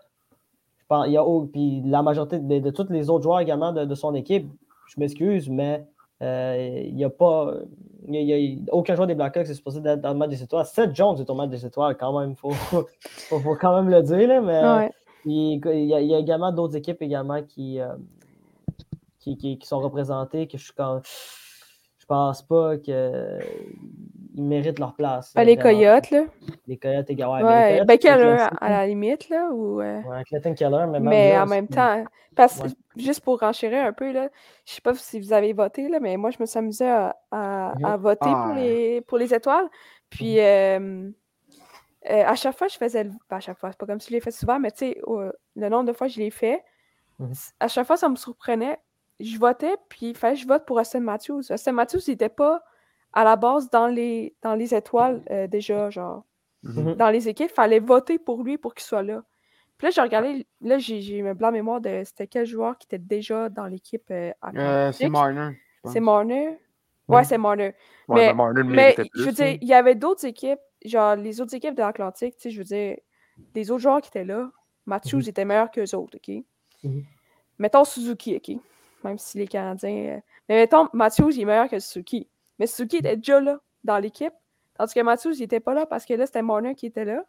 [0.79, 4.14] je pense, y a, puis la majorité de, tous les autres joueurs également de, son
[4.14, 4.50] équipe,
[4.87, 5.87] je m'excuse, mais
[6.21, 7.55] il n'y a pas.
[8.09, 10.31] y a- il y a- aucun joueur des Blackhawks est supposé être dans le match
[10.31, 10.67] des étoiles.
[10.67, 12.31] Seth Jones est au match des étoiles, quand même.
[12.31, 14.91] Il faut, faut, faut quand même le dire, là, mais Ouais.
[15.25, 17.89] il, il y a, il y a également d'autres équipes également qui, euh,
[19.19, 21.01] qui, qui- qui sont représentées que je quand
[21.99, 23.39] je pense pas qu'ils
[24.35, 25.33] méritent leur place.
[25.37, 25.57] Là, les.
[25.57, 26.25] Coyotes, là.
[26.67, 27.35] Les Coyotes également.
[27.35, 29.81] Ouais, Ouais, les ben, Coyotes, Keller, à la limite, là, ou...
[29.81, 32.03] euh, Ouais, Clayton Keller, mais, même Mais en même temps,
[32.35, 32.63] parce.
[33.01, 34.29] Juste pour renchérir un peu, là,
[34.67, 37.17] je sais pas si vous avez voté, là, mais moi, je me suis amusée à,
[37.31, 37.85] à- Mhm.
[37.85, 38.45] à voter Ah.
[38.47, 39.69] pour, les, pour les étoiles.
[40.11, 41.11] Puis, euh,
[42.11, 43.11] euh, à chaque fois, je faisais le.
[43.29, 45.01] ben, à chaque fois, c'est pas comme si je l'ai fait souvent, mais tu sais,
[45.57, 46.63] le nombre de fois que je l'ai fait,
[47.19, 47.33] Mhm.
[47.61, 48.79] à chaque fois, ça me surprenait.
[49.21, 51.43] Je votais, puis il fallait que je vote pour Austin Matthews.
[51.51, 52.63] Austin Matthews, il était pas
[53.13, 56.25] à la base dans les, dans les étoiles euh, déjà, genre
[56.63, 56.95] Mhm.
[56.95, 59.23] dans les équipes, il fallait voter pour lui pour qu'il soit là.
[59.81, 62.99] Puis là, j'ai regardé, là, j'ai un blanc mémoire de c'était quel joueur qui était
[62.99, 65.09] déjà dans l'équipe euh, Euh, c'est.
[65.09, 65.57] Marner.
[65.87, 66.59] C'est Marner?
[67.09, 67.75] Ouais, c'est Marner.
[68.07, 71.40] Ouais, Mais- mais Marner Mais je veux dire, il y avait d'autres équipes, genre les
[71.40, 72.99] autres équipes de l'Atlantique, tu sais, je veux dire,
[73.55, 74.51] les autres joueurs qui étaient là,
[74.85, 75.29] Matthews Mhm.
[75.29, 76.45] était meilleur qu'eux autres, OK?
[76.85, 77.03] Mhm.
[77.59, 78.61] Mettons Suzuki, OK?
[79.03, 80.16] Même si les Canadiens...
[80.16, 82.29] euh, Mais mettons, Matthews, il est meilleur que Suzuki.
[82.59, 84.35] Mais Suzuki était déjà là, dans l'équipe,
[84.77, 87.25] tandis que Matthews, il était pas là parce que là, c'était Marner qui était là.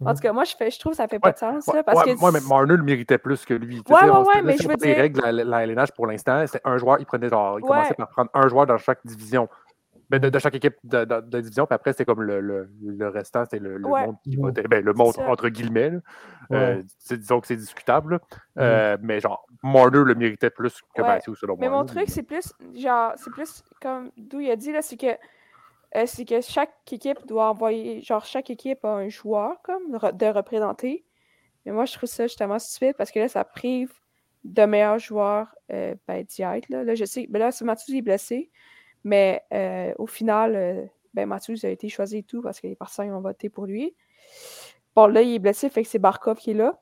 [0.00, 0.14] En Mhm.
[0.14, 1.74] tout cas, moi, je, fais, je trouve que ça fait pas Ouais, de sens, Ouais,
[1.74, 2.20] là, parce ouais, que...
[2.24, 3.82] ouais, mais Marner le méritait plus que lui.
[3.82, 5.90] Tu Ouais, sais, ouais, c'est- mais c'est je veux les dire- règles, la, la LNH
[5.92, 7.68] pour l'instant, c'est un joueur, il prenait genre, il Ouais.
[7.68, 9.48] commençait par prendre un joueur dans chaque division.
[10.10, 12.70] Ben, de, de chaque équipe de, de- de division, puis après, c'était comme le, le,
[12.82, 14.06] le restant, c'était le, le Ouais.
[14.06, 14.42] monde qui Mhm.
[14.42, 14.62] votait.
[14.62, 15.92] Ben, le monde, entre guillemets.
[16.52, 18.18] Euh, c'est- disons que c'est discutable.
[18.58, 21.08] Euh, mais genre, Marner le méritait plus que Ouais.
[21.08, 21.78] Matthews, selon Mais moi.
[21.78, 21.88] mon là.
[21.88, 25.08] truc, c'est plus, genre, c'est plus comme d'où il a dit, là, c'est que,
[25.96, 29.96] euh, c'est que chaque équipe doit envoyer, genre, chaque équipe a un joueur, comme, de
[29.98, 31.04] re- de représenter.
[31.64, 33.92] Mais moi, je trouve ça justement stupide parce que là, ça prive
[34.44, 36.84] de meilleurs joueurs euh, ben, d'y être, là.
[36.84, 38.50] Là, je sais, ben là, c'est Matthews est blessé,
[39.04, 43.10] mais euh, au final, ben, Matthews a été choisi et tout parce que les partisans
[43.12, 43.94] ont voté pour lui.
[44.94, 46.80] Bon, là, il est blessé, fait que c'est Barkov qui est là,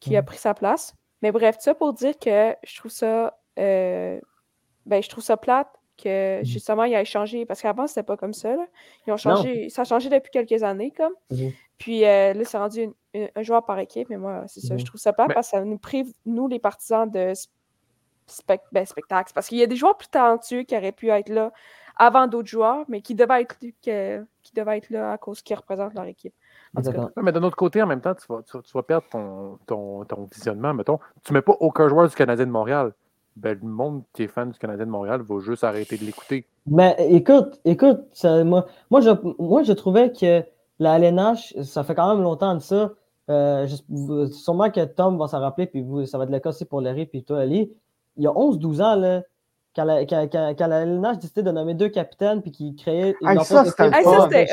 [0.00, 0.26] qui a Mhm.
[0.26, 0.94] pris sa place.
[1.22, 6.38] Mais bref, ça pour dire que je trouve ça ben, je trouve ça plate que
[6.38, 6.44] Mhm.
[6.44, 8.54] justement il a changé parce qu'avant c'était pas comme ça.
[8.56, 8.66] là.
[9.06, 11.12] Ils ont changé, ça a changé depuis quelques années comme.
[11.30, 11.52] Mhm.
[11.78, 14.76] Puis euh, là, c'est rendu une- une- un joueur par équipe, mais moi, c'est ça,
[14.76, 17.48] je trouve ça Mais- parce que ça nous prive, nous, les partisans de sp-
[18.28, 19.32] spec- ben, spectacles.
[19.34, 21.52] Parce qu'il y a des joueurs plus talentueux qui auraient pu être là
[21.96, 25.56] avant d'autres joueurs, mais qui devaient être, que- qui devaient être là à cause qu'ils
[25.56, 26.34] représentent leur équipe.
[26.74, 27.06] En tout cas, Exactement.
[27.16, 29.06] Ouais, Mais d'un autre côté, en même temps, tu vas, tu, vas- tu vas perdre
[29.10, 30.74] ton, ton, ton visionnement.
[30.74, 32.92] Mettons, tu mets pas aucun joueur du Canadien de Montréal.
[33.36, 36.46] Ben, le monde qui est fan du Canadien de Montréal va juste arrêter de l'écouter.
[36.66, 40.42] Mais écoute, écoute, ça- moi, moi, je, moi, je trouvais que
[40.78, 42.92] la LNH, ça fait quand même longtemps de ça.
[43.28, 46.50] Euh, je- sûrement que Tom va s'en rappeler, puis vous, ça va être le cas
[46.50, 47.72] aussi pour Larry, puis toi, Ali.
[48.16, 49.22] Il y a 11-12 ans, là,
[49.74, 53.14] quand la, quand, quand- quand la LNH décidait de nommer deux capitaines, puis qui créait
[53.20, 53.82] Hey, ça, c'était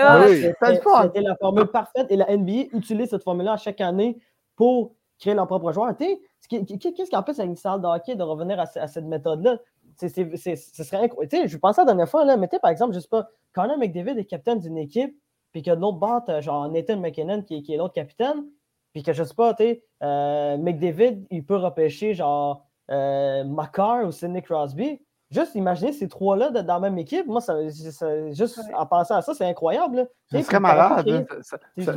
[0.01, 0.35] Ah, oui.
[0.41, 1.01] c'était- C'était le fun.
[1.03, 4.17] C'était la formule parfaite, et la NBA utilise cette formule-là à chaque année
[4.57, 5.95] pour créer leur propre joueur.
[5.97, 6.05] Tu
[6.47, 9.57] Qu'est-ce qui empêche à une salle de de revenir à, ce- à cette méthode-là?
[9.99, 11.47] Ce serait incroyable.
[11.47, 14.25] Je pensais la dernière fois, là, mettez par exemple, je sais pas, Connor McDavid est
[14.25, 15.15] capitaine d'une équipe,
[15.51, 18.45] puis que de l'autre bord, genre Nathan McKinnon qui, est- qui est l'autre capitaine,
[18.93, 24.05] puis que je sais pas, tu sais, euh, McDavid, il peut repêcher genre euh, Makar
[24.05, 24.99] ou Sidney Crosby.
[25.33, 28.73] Juste imaginer ces trois-là dans la même équipe, moi, ça, ça- juste Ouais.
[28.75, 29.95] en pensant à ça, c'est incroyable.
[29.97, 30.05] là.
[30.05, 31.43] Tu Ce sais, serait puis t'aurais pu malade, créer-.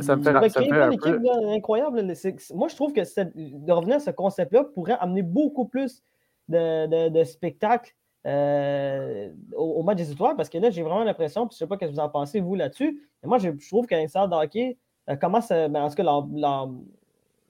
[0.01, 1.23] Ça, me fait, aurait ça me créé fait une un équipe peu.
[1.23, 2.15] là, incroyable.
[2.15, 5.65] C'est- c'est- Moi, je trouve que cette- de revenir à ce concept-là pourrait amener beaucoup
[5.65, 6.01] plus
[6.49, 7.93] de, de, de spectacles
[8.25, 11.67] euh, au, au match des étoiles parce que là, j'ai vraiment l'impression, puis je sais
[11.67, 14.29] pas ce que vous en pensez, vous, là-dessus, mais moi, je, je trouve qu'un salle
[14.29, 14.77] de hockey
[15.09, 16.69] euh, commence à, ben, en tout cas, leur, leur,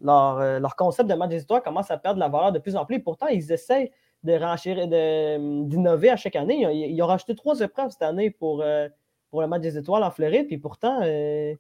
[0.02, 2.76] leur, euh, leur concept de match des étoiles commence à perdre la valeur de plus
[2.76, 3.00] en plus.
[3.02, 3.92] Pourtant, ils essayent
[4.36, 6.60] de d'innover à chaque année.
[6.62, 8.88] Ils ont, ils ont rajouté trois épreuves cette année pour, euh,
[9.32, 11.54] pour le match des étoiles en Floride, puis pourtant, euh,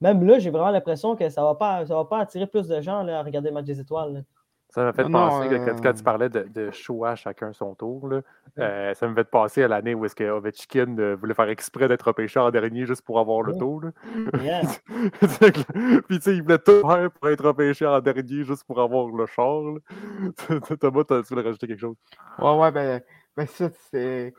[0.00, 2.80] même là, j'ai vraiment l'impression que ça ne va, pas- va pas attirer plus de
[2.80, 4.24] gens à regarder le match des étoiles.
[4.70, 7.52] Ça m'a fait Non, non, penser, quand, euh, quand tu parlais de, de choix chacun
[7.54, 8.20] son tour, là,
[8.58, 11.88] euh, ça me fait penser à l'année où est-ce que Ovechkin euh, voulait faire exprès
[11.88, 13.82] d'être repêché en dernier juste pour avoir le tour.
[13.82, 13.90] là.
[14.42, 14.62] Yeah.
[16.08, 19.08] Puis tu sais, il voulait tout faire pour être repêché en dernier juste pour avoir
[19.08, 19.62] le char.
[20.80, 21.96] Thomas, tu voulais rajouter quelque chose?
[22.38, 23.00] Ouais, ouais, ben,
[23.36, 24.34] ben ça, c'est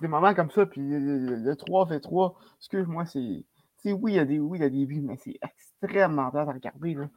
[0.00, 3.44] des moments comme ça, puis le, le 3v3, excuse-moi, c'est.
[3.86, 6.52] Oui, il y a des, oui, il y a des mais c'est extrêmement dur à
[6.52, 6.94] regarder.
[6.94, 7.08] Là.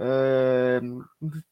[0.00, 0.80] Euh,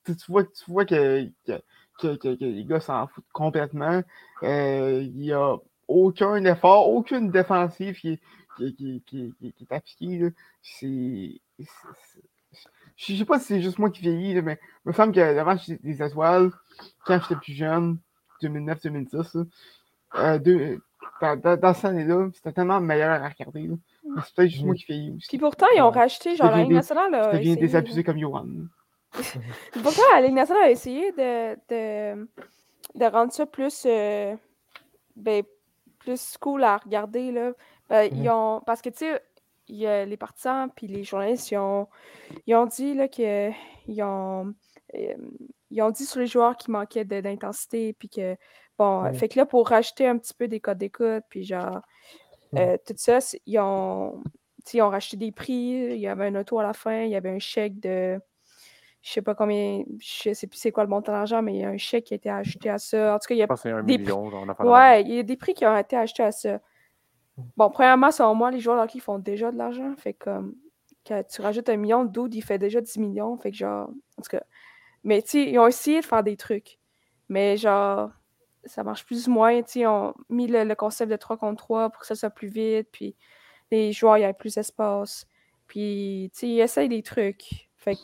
[0.04, 4.02] tu, vois, tu vois que, que, que- que- les gars s'en foutent complètement.
[4.42, 5.56] Euh, Il n'y a
[5.88, 8.20] aucun effort, aucune défensive qui est,
[8.56, 10.28] qui, qui, qui est- appliquée.
[10.62, 11.40] C'est.
[12.96, 15.20] Je sais pas si c'est juste moi qui vieillis, là, mais il me semble que
[15.20, 16.50] le match des étoiles,
[17.04, 17.98] quand j'étais plus jeune,
[18.42, 19.44] 2009-2010, là,
[20.16, 20.78] euh,
[21.20, 23.70] dans, dans, cette année-là, c'était tellement meilleur à regarder.
[24.24, 25.28] C'est peut-être juste moi qui fais aussi.
[25.28, 25.94] Puis pourtant, ils ont Ouais.
[26.00, 28.46] racheté, genre, la Ligue nationale Je deviens désabusé comme Johan.
[29.72, 32.28] Puis pourtant, la Ligue nationale a essayé de, de,
[32.94, 34.34] de rendre ça plus, euh,
[35.16, 35.42] ben,
[35.98, 37.52] plus cool à regarder, là.
[37.88, 38.28] Ben, ils Mhm.
[38.30, 39.22] ont, parce que, tu sais,
[39.68, 41.88] il y a les partisans puis les journalistes, ils ont,
[42.46, 43.50] ils ont dit, là, que
[43.86, 44.54] ils ont,
[44.94, 45.14] euh,
[45.70, 48.36] ils ont dit sur les joueurs qu'il manquait de- d'intensité, puis que,
[48.78, 51.80] bon, fait que là, pour rajouter un petit peu des codes d'écoute, puis genre,
[52.56, 54.22] euh, tout ça, ils ont,
[54.72, 55.54] ils ont racheté des prix,
[55.94, 58.20] il y avait un auto à la fin, il y avait un chèque de,
[59.02, 61.64] je sais pas combien, je sais plus c'est quoi le montant d'argent, mais il y
[61.64, 63.14] a un chèque qui a été ajouté à ça.
[63.14, 64.30] En tout cas, il y Je a pense un Des million.
[64.30, 64.56] Genre, même.
[64.60, 66.60] Ouais, il y a des prix qui ont été achetés à ça.
[67.56, 69.94] Bon, premièrement, selon moi, les joueurs hockey font déjà de l'argent.
[69.96, 70.54] Fait que, comme,
[71.06, 73.36] quand tu rajoutes un million, dude, il fait déjà 10 millions.
[73.38, 74.42] Fait que, genre, en tout cas.
[75.04, 76.78] Mais, tu sais, ils ont essayé de faire des trucs.
[77.28, 78.10] Mais, genre,
[78.68, 79.62] ça marche plus ou moins.
[79.62, 82.14] Tu sais, ils ont mis le, le concept de 3 contre 3 pour que ça
[82.14, 82.88] soit plus vite.
[82.92, 83.16] Puis,
[83.70, 85.26] les joueurs, il y a plus d'espace.
[85.66, 87.68] Puis, tu sais, ils essayent des trucs.
[87.76, 87.96] Fait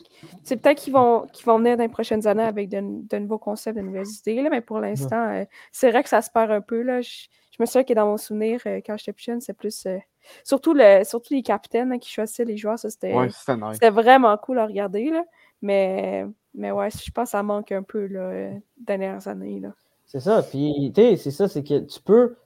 [0.43, 3.75] c'est peut-être qu'ils vont, vont venir dans les prochaines années avec de, de nouveaux concepts,
[3.77, 4.41] de nouvelles idées.
[4.41, 6.81] Là, mais pour l'instant, euh, c'est vrai que ça se perd un peu.
[6.81, 7.01] Là.
[7.01, 9.85] Je, je me souviens que dans mon souvenir, euh, quand j'étais plus jeune, c'est plus.
[9.85, 9.97] euh,
[10.45, 13.79] surtout, le, surtout les capitaines hein, qui choisissaient les joueurs, ça c'était Ouais, nice.
[13.91, 15.09] vraiment cool à regarder.
[15.09, 15.23] Là.
[15.61, 19.59] Mais, mais ouais, je pense que ça manque un peu là, dernières années.
[19.59, 19.73] Là.
[20.15, 20.41] C'est ça.
[20.43, 22.37] Puis, tu sais, c'est ça, c'est que tu peux.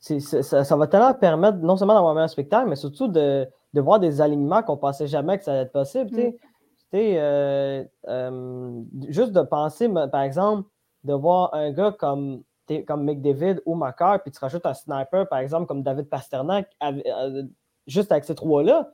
[0.00, 3.80] ça, ça va tellement permettre non seulement d'avoir un meilleur spectacle, mais surtout de, de
[3.80, 6.10] voir des alignements qu'on pensait jamais que ça allait être possible.
[6.10, 6.28] tu sais.
[6.30, 6.32] Mm.
[6.32, 10.68] Tu sais, euh, euh, juste de penser, par exemple,
[11.04, 12.42] de voir un gars comme,
[12.88, 17.06] comme McDavid ou Makar, puis tu rajoutes un sniper, par exemple, comme David Pasternak, avec-
[17.06, 17.44] euh,
[17.86, 18.92] juste avec ces trois-là,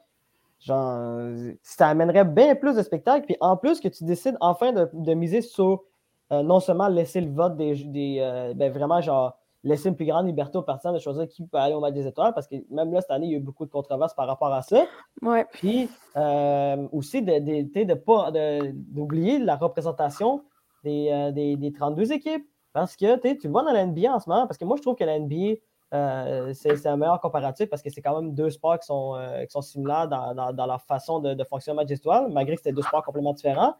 [0.61, 1.19] genre,
[1.62, 3.25] ça amènerait bien plus de spectacles.
[3.25, 5.85] Puis en plus que tu décides enfin de, de miser sur
[6.31, 10.05] euh, non seulement laisser le vote des, des euh, ben vraiment genre laisser une plus
[10.05, 12.57] grande liberté aux partisans de choisir qui peut aller au match des étoiles, parce que
[12.71, 14.85] même là, cette année, il y a eu beaucoup de controverses par rapport à ça.
[15.23, 15.47] Ouais.
[15.53, 20.45] Puis euh, aussi de, pas d'oublier la représentation
[20.85, 22.47] des, des, des 32 équipes.
[22.73, 24.83] Parce que tu le vois dans la NBA en ce moment, parce que moi je
[24.83, 25.57] trouve que la NBA,
[26.53, 29.62] c'est un meilleur comparatif parce que c'est quand même deux sports qui sont, qui sont
[29.62, 32.61] similaires dans, dans, dans leur façon de, de fonctionner au match des étoiles, malgré que
[32.61, 33.75] c'était deux sports complètement différents.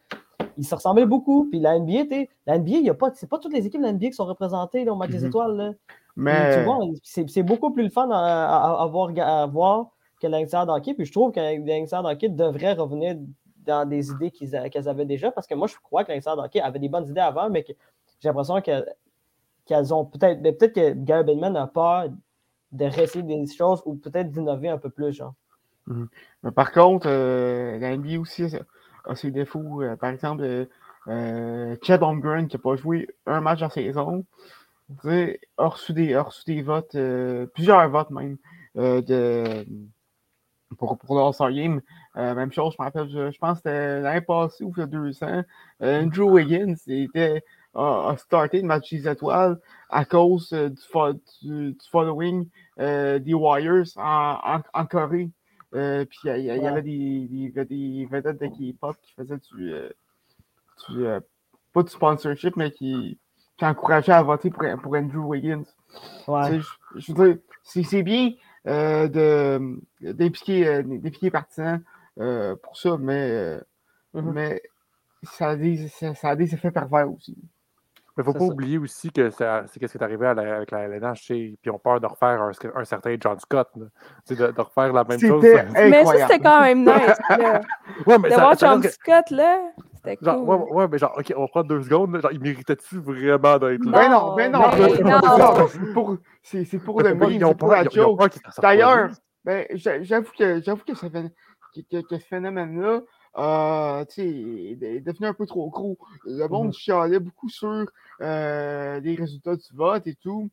[0.59, 1.47] Ils se ressemblaient beaucoup.
[1.49, 3.87] Puis la NBA, t'sais, la NBA, y a pas, c'est pas toutes les équipes de
[3.87, 5.27] la NBA qui sont représentées là, au match des Mhm.
[5.29, 5.57] étoiles.
[5.57, 5.73] Là.
[6.17, 9.87] Mais Tu vois, c'est, beaucoup plus le fun à, à- à voir, à voir
[10.21, 10.95] que l'Inter d'hockey.
[10.95, 13.17] Puis je trouve que l'Inter d'hockey devrait revenir
[13.65, 15.31] dans des idées qu'ils, avaient déjà.
[15.31, 17.73] Parce que moi, je crois que l'Inter d'hockey avait des bonnes idées avant, mais que
[18.21, 18.85] j'ai l'impression que,
[19.65, 20.41] qu'elles ont peut-être.
[20.41, 22.09] mais peut-être que Gary Bettman a peur
[22.73, 25.35] de réessayer des choses ou peut-être d'innover un peu plus, genre.
[26.43, 28.45] Mais par contre, euh, la NBA aussi
[29.09, 29.83] a, ses défauts.
[29.83, 30.67] Euh, par exemple, euh,
[31.09, 34.25] euh, Chad Holmgren qui n'a pas joué un match en saison,
[35.05, 36.97] a reçu des, a reçu des votes,
[37.55, 38.37] plusieurs votes même,
[38.75, 39.67] de,
[40.79, 41.81] pour, pour le Game.
[42.15, 44.87] Même chose, je me rappelle, je, pense que c'était l'année passée ou il y a
[44.87, 45.43] deux ans.
[45.81, 47.43] Andrew Wiggins était,
[47.75, 54.39] a, starté le match des étoiles à cause du, fo- du, following des Warriors en,
[54.43, 55.31] en, en Corée.
[55.75, 59.91] Euh, puis il y, avait des, des, des vedettes de K-pop qui faisaient du, euh,
[60.89, 61.21] du, euh,
[61.73, 63.19] pas du sponsorship, mais qui,
[63.57, 65.65] qui encourageaient à voter pour, pour Andrew Wiggins.
[66.27, 66.61] Ouais.
[66.97, 68.33] Je, veux dire, c'est bien
[68.65, 70.83] de- d'impliquer
[71.23, 71.83] les partisans
[72.17, 73.61] pour ça, mais,
[74.15, 74.33] Mhm.
[74.33, 74.63] mais
[75.23, 77.37] ça, a des, ça, ça a des effets pervers aussi.
[78.19, 78.45] Mais faut pas ça.
[78.47, 79.47] oublier aussi que c'est
[79.79, 82.01] qu'est-ce qui est arrivé à la- avec la LNH, tu sais, puis ils ont peur
[82.01, 85.43] de refaire un, un certain John Scott, de, de refaire la même chose.
[85.75, 87.19] Mais ça, c'était quand même nice.
[87.31, 87.61] là.
[88.07, 89.61] Ouais, mais De ça- voir ça John que- Scott, là,
[89.95, 90.49] c'était Genre, cool.
[90.49, 92.21] ouais, ouais, mais genre, ok, on va prendre deux secondes.
[92.21, 93.93] Genre, il méritait-tu vraiment d'être là?
[93.93, 95.69] Ben non, ben non, Non, mais non, non.
[95.69, 95.93] c'est
[96.83, 98.21] pour, le ont c'est pour la joke.
[98.63, 99.11] D'ailleurs,
[99.45, 101.33] ben, j'a- j'avoue que j'avoue que, ça fait-
[101.75, 103.01] que, que- que ce phénomène-là
[103.37, 105.99] euh, sais, est devenu un peu trop gros.
[106.25, 106.73] Le monde Mhm.
[106.73, 107.87] chialait beaucoup sur
[108.21, 110.51] euh, les résultats du vote et tout.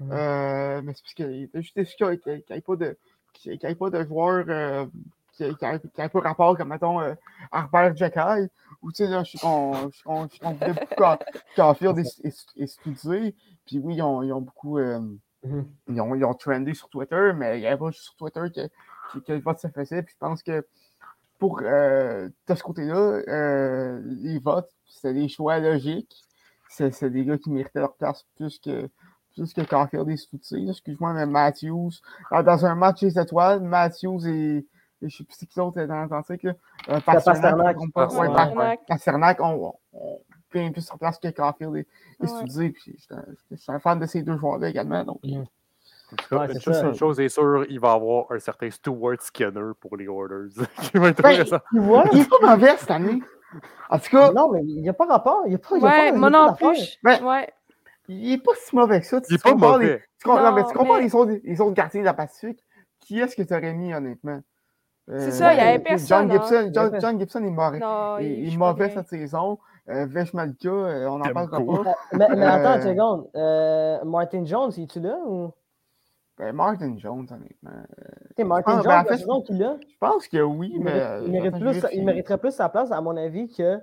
[0.00, 0.12] Mhm.
[0.12, 2.96] Euh, mais c'est parce qu'il était juste déçu qu'il n'y pas de
[3.32, 4.86] qu'il y ait pas de joueurs euh,
[5.36, 7.00] qui n'avaient pas rapport comme mettons
[7.52, 8.48] Harbert Jackal.
[8.82, 10.94] Ou tu sais là, je sais qu'on voulait beaucoup
[11.94, 12.04] des
[12.56, 13.34] et studier.
[13.66, 14.78] Puis oui, ils ont, ils ont beaucoup.
[14.78, 15.18] Mhm.
[15.88, 18.42] ils ont, ils ont trendé sur Twitter, mais il n'y avait pas juste sur Twitter
[18.54, 18.68] que,
[19.12, 20.02] que, que le vote se faisait.
[20.02, 20.66] Puis je pense que
[21.38, 22.94] pour euh, de ce côté-là,
[23.28, 26.24] euh, les votes, c'était des choix logiques.
[26.68, 28.88] C'est c'est des gars qui méritaient leur place plus que
[29.34, 30.68] plus que Caulfield et Stutzi.
[30.68, 31.90] Excuse-moi, mais Matthews.
[32.32, 34.66] Dans, dans un match des étoiles, Matthews et, et
[35.02, 36.42] je ne sais plus qui l'autre est dans l'Atlantique.
[36.42, 36.54] là.
[36.88, 37.76] Euh, Pasternak.
[38.88, 40.20] Pasternak, on on,
[40.52, 41.86] bien plus sur place que Caulfield et, et
[42.22, 42.72] Ouais.
[43.50, 45.04] Je suis un- fan de ces deux joueurs-là également.
[45.04, 45.44] Donc, Mhm.
[46.30, 46.86] En Ouais, une, c'est chose, ça.
[46.86, 50.48] une chose est sûre, il va y avoir un certain Stuart Skinner pour les Orders.
[50.82, 51.58] qui va être Ben, intéressant.
[51.70, 52.04] Tu vois?
[52.12, 53.22] Il est pas mauvais cette année.
[53.90, 55.42] En tout cas, Non, mais il n'y a pas rapport.
[55.46, 56.98] Il n'y a pas, il y a Ouais, pas, moi non plus.
[57.02, 57.48] Ben, Ouais.
[58.08, 59.20] il est pas si mauvais que ça.
[59.28, 60.02] Il est Tu pas compares les- mauvais.
[60.18, 62.62] tu compares, non, mais tu compares mais- les, autres, les autres gardiens de la Pacifique.
[63.00, 64.40] Qui est-ce que tu aurais mis, honnêtement?
[65.10, 66.70] C'est ça, il y avait John personne, Gibson, hein.
[66.74, 67.78] John, avait John Gibson est mauvais.
[67.78, 69.58] Non, il, est mauvais cette saison.
[69.88, 71.82] Euh, Vesh Malka, euh, on parlera quoi?
[71.84, 71.94] pas.
[72.12, 73.30] Mais, mais attends une Euh, seconde.
[73.34, 75.50] Euh, Martin Jones, es-tu là ou?
[76.38, 77.70] Ben, Martin Jones, honnêtement.
[78.36, 80.78] Sais, Martin ben, Jones, en la fait, saison qu'il a, Je pense que oui, il,
[80.82, 80.92] mais.
[80.92, 83.80] mérite, euh, il mérite je plus, il mériterait plus sa place, à mon avis, que.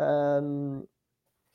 [0.00, 0.80] euh,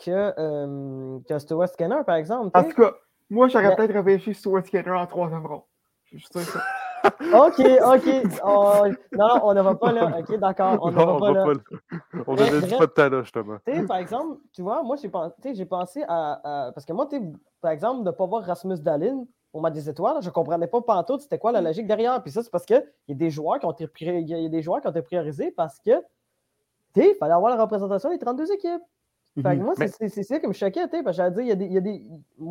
[0.04, 2.50] que, euh, que Stuart Skinner, par exemple.
[2.58, 2.92] En tout cas,
[3.30, 5.68] moi, j'aurais Mais- peut-être réfléchi Stuart Skinner en troisième rang.
[6.06, 6.60] Je suis sûr que ça.
[7.04, 8.40] Ok, ok.
[8.46, 10.20] Oh, non, non, on ne va pas là.
[10.20, 10.78] Ok, d'accord.
[10.84, 11.46] On ne va on pas va là.
[11.46, 12.24] pas là.
[12.28, 13.58] On avait dit pas de temps là, justement.
[13.66, 16.94] Tu sais, par exemple, tu vois, moi, j'ai pensé, j'ai pensé à, à- Parce que
[16.94, 17.20] moi, tu
[17.60, 20.68] par exemple, de ne pas voir Rasmus Dalin au match des étoiles, je ne comprenais
[20.68, 22.22] pas pantoute c'était quoi la logique derrière.
[22.24, 24.62] Puis ça, c'est parce qu'il y a des joueurs qui ont été y a des
[24.62, 25.92] joueurs qui ont été priorisés parce que,
[26.94, 28.82] tu sais, il fallait avoir la représentation des 32 équipes.
[29.36, 29.64] Fait que Mhm.
[29.64, 31.56] moi, c'est- ça qui me choquait, tu sais, parce que j'allais dire, il y a
[31.56, 32.06] des, il y a des,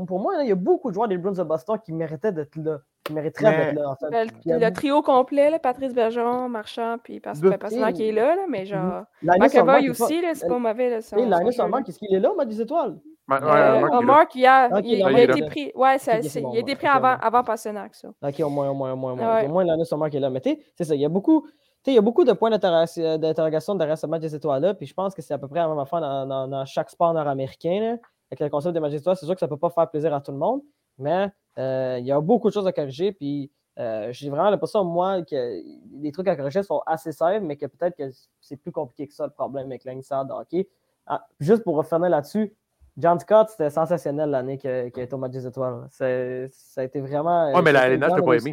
[0.06, 2.32] pour moi, là, il y a beaucoup de joueurs des Bruins de Boston qui méritaient
[2.32, 4.32] d'être là, qui mériteraient Mais- d'être là, en fait.
[4.40, 8.08] Puis a Le, trio complet, là, Patrice Bergeron, Marchand, puis Pas- De- ben, Pasternak qui
[8.08, 9.04] est là, là, mais genre.
[9.22, 10.88] McAvoy pas- aussi, là, c'est pas mauvais.
[10.88, 11.64] Là, son- Hey, son Linus jeu, là.
[11.66, 12.96] Ullmark, est-ce qu'il est là au match des étoiles?
[13.32, 15.72] Euh, Mark, il a, il, été pris.
[15.74, 18.08] Ouais, ça, il a été pris avant, avant Pasternak, ça.
[18.22, 19.34] Ok, au moins, au moins, au moins, au moins.
[19.36, 19.46] Ouais.
[19.46, 20.30] Au moins, Linus Ullmark est là.
[20.30, 21.50] Mais tu sais, c'est ça, il y a beaucoup, tu
[21.84, 24.86] sais, il y a beaucoup de points d'interrogation d'interrogation derrière ce match des étoiles-là, puis
[24.86, 27.12] je pense que c'est à peu près la même affaire dans, dans- dans chaque sport
[27.14, 27.80] nord-américain.
[27.80, 27.96] là.
[28.30, 29.88] Avec le concept des matchs des étoiles, c'est sûr que ça ne peut pas faire
[29.90, 30.60] plaisir à tout le monde,
[30.98, 31.28] mais
[31.58, 35.22] euh, il y a beaucoup de choses à corriger, puis euh, j'ai vraiment l'impression, moi,
[35.22, 35.62] que
[36.00, 38.04] les trucs à corriger sont assez simples, mais que peut-être que
[38.40, 40.68] c'est plus compliqué que ça, le problème avec l'Inside de hockey.
[41.06, 42.54] Ah, juste pour revenir là-dessus,
[43.00, 45.86] John Scott, c'était sensationnel l'année qu'il a a été au match des étoiles.
[45.90, 47.52] Ça a été vraiment.
[47.52, 48.52] Ouais, mais la ça LNH, t'as vraiment pas aimé.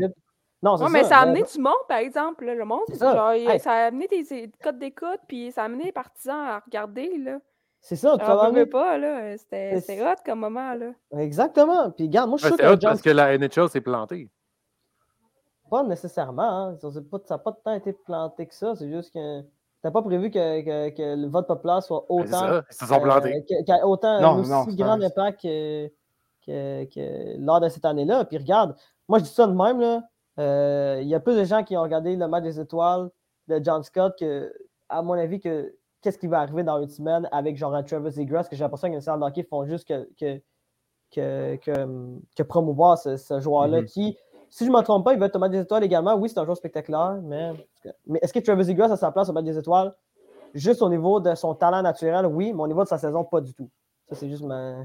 [0.64, 2.46] Non, Ouais, mais ça a amené du monde, par exemple.
[2.46, 3.16] là, le monde, C'est ça.
[3.16, 3.60] genre, Hey.
[3.60, 7.16] ça a amené des, des codes d'écoute, puis ça a amené les partisans à regarder.
[7.20, 7.38] Là.
[7.80, 8.26] C'est ça, tu
[8.56, 9.38] veux, pas, là.
[9.38, 10.92] C'était hot comme moment, là.
[11.18, 11.92] Exactement.
[11.92, 13.70] Puis, regarde, moi, je suis Ouais, sûr C'est que hot John parce que la NHL
[13.70, 14.30] s'est plantée.
[15.70, 16.70] Pas nécessairement.
[16.70, 16.76] hein.
[16.82, 18.74] Ça n'a pas, ça pas tant été planté que ça.
[18.76, 19.42] C'est juste que.
[19.84, 22.40] T'as pas prévu que, que, que le vote populaire soit Ben, c'est autant.
[22.40, 23.34] ça, ils se sont plantés.
[23.36, 25.88] euh, que- qu'il y a autant Non, un aussi non, c'est grand impact que,
[26.46, 28.26] que, que lors de cette année-là.
[28.26, 28.76] Puis regarde,
[29.08, 30.02] moi je dis ça de même, là.
[30.40, 33.10] euh, il y a plus de gens qui ont regardé le match des étoiles
[33.48, 34.52] de John Scott que,
[34.90, 38.20] à mon avis, que qu'est-ce qui va arriver dans une semaine avec genre un Travis
[38.20, 40.42] Egras, que j'ai l'impression que les séances d'hockey font juste que, que,
[41.12, 43.86] que, que, que promouvoir ce, ce joueur-là Mhm.
[43.88, 44.18] qui,
[44.50, 46.16] si je ne me trompe pas, il va être au match des étoiles également.
[46.16, 47.54] Oui, c'est un joueur spectaculaire, mais,
[48.06, 49.94] mais est-ce que Travis Egras a sa place au match des étoiles?
[50.54, 53.42] Juste au niveau de son talent naturel, oui, mais au niveau de sa saison, pas
[53.42, 53.70] du tout.
[54.08, 54.84] Ça, c'est juste ma.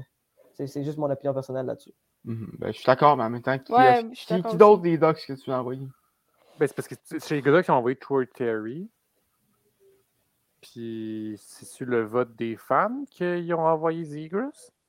[0.53, 1.93] C'est c'est juste mon opinion personnelle là-dessus.
[2.25, 2.51] Mhm.
[2.59, 5.25] Ben, je suis d'accord, mais en même temps, qui, Ouais, qui, qui d'autre des docs
[5.25, 5.87] que tu as envoyé?
[6.59, 8.89] Ben, c'est parce que chez les gars qui ont envoyé Troy Terry.
[10.61, 14.49] Puis c'est sur le vote des fans qu'ils ont envoyé Zegras.
[14.49, 14.82] Ah,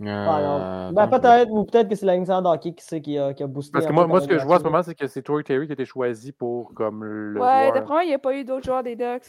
[0.00, 0.92] Euh.
[0.92, 3.46] Ben, peut-être, ou peut-être que c'est la ligne d'hockey qui, sait qui, a, qui a
[3.48, 3.72] boosté.
[3.72, 5.42] Parce que moi, moi ce que je vois en ce moment, c'est que c'est Troy
[5.42, 7.72] Terry qui a été choisi pour comme le Ouais, joueur.
[7.72, 9.26] d'après moi, il n'y a pas eu d'autres joueurs des Ducks.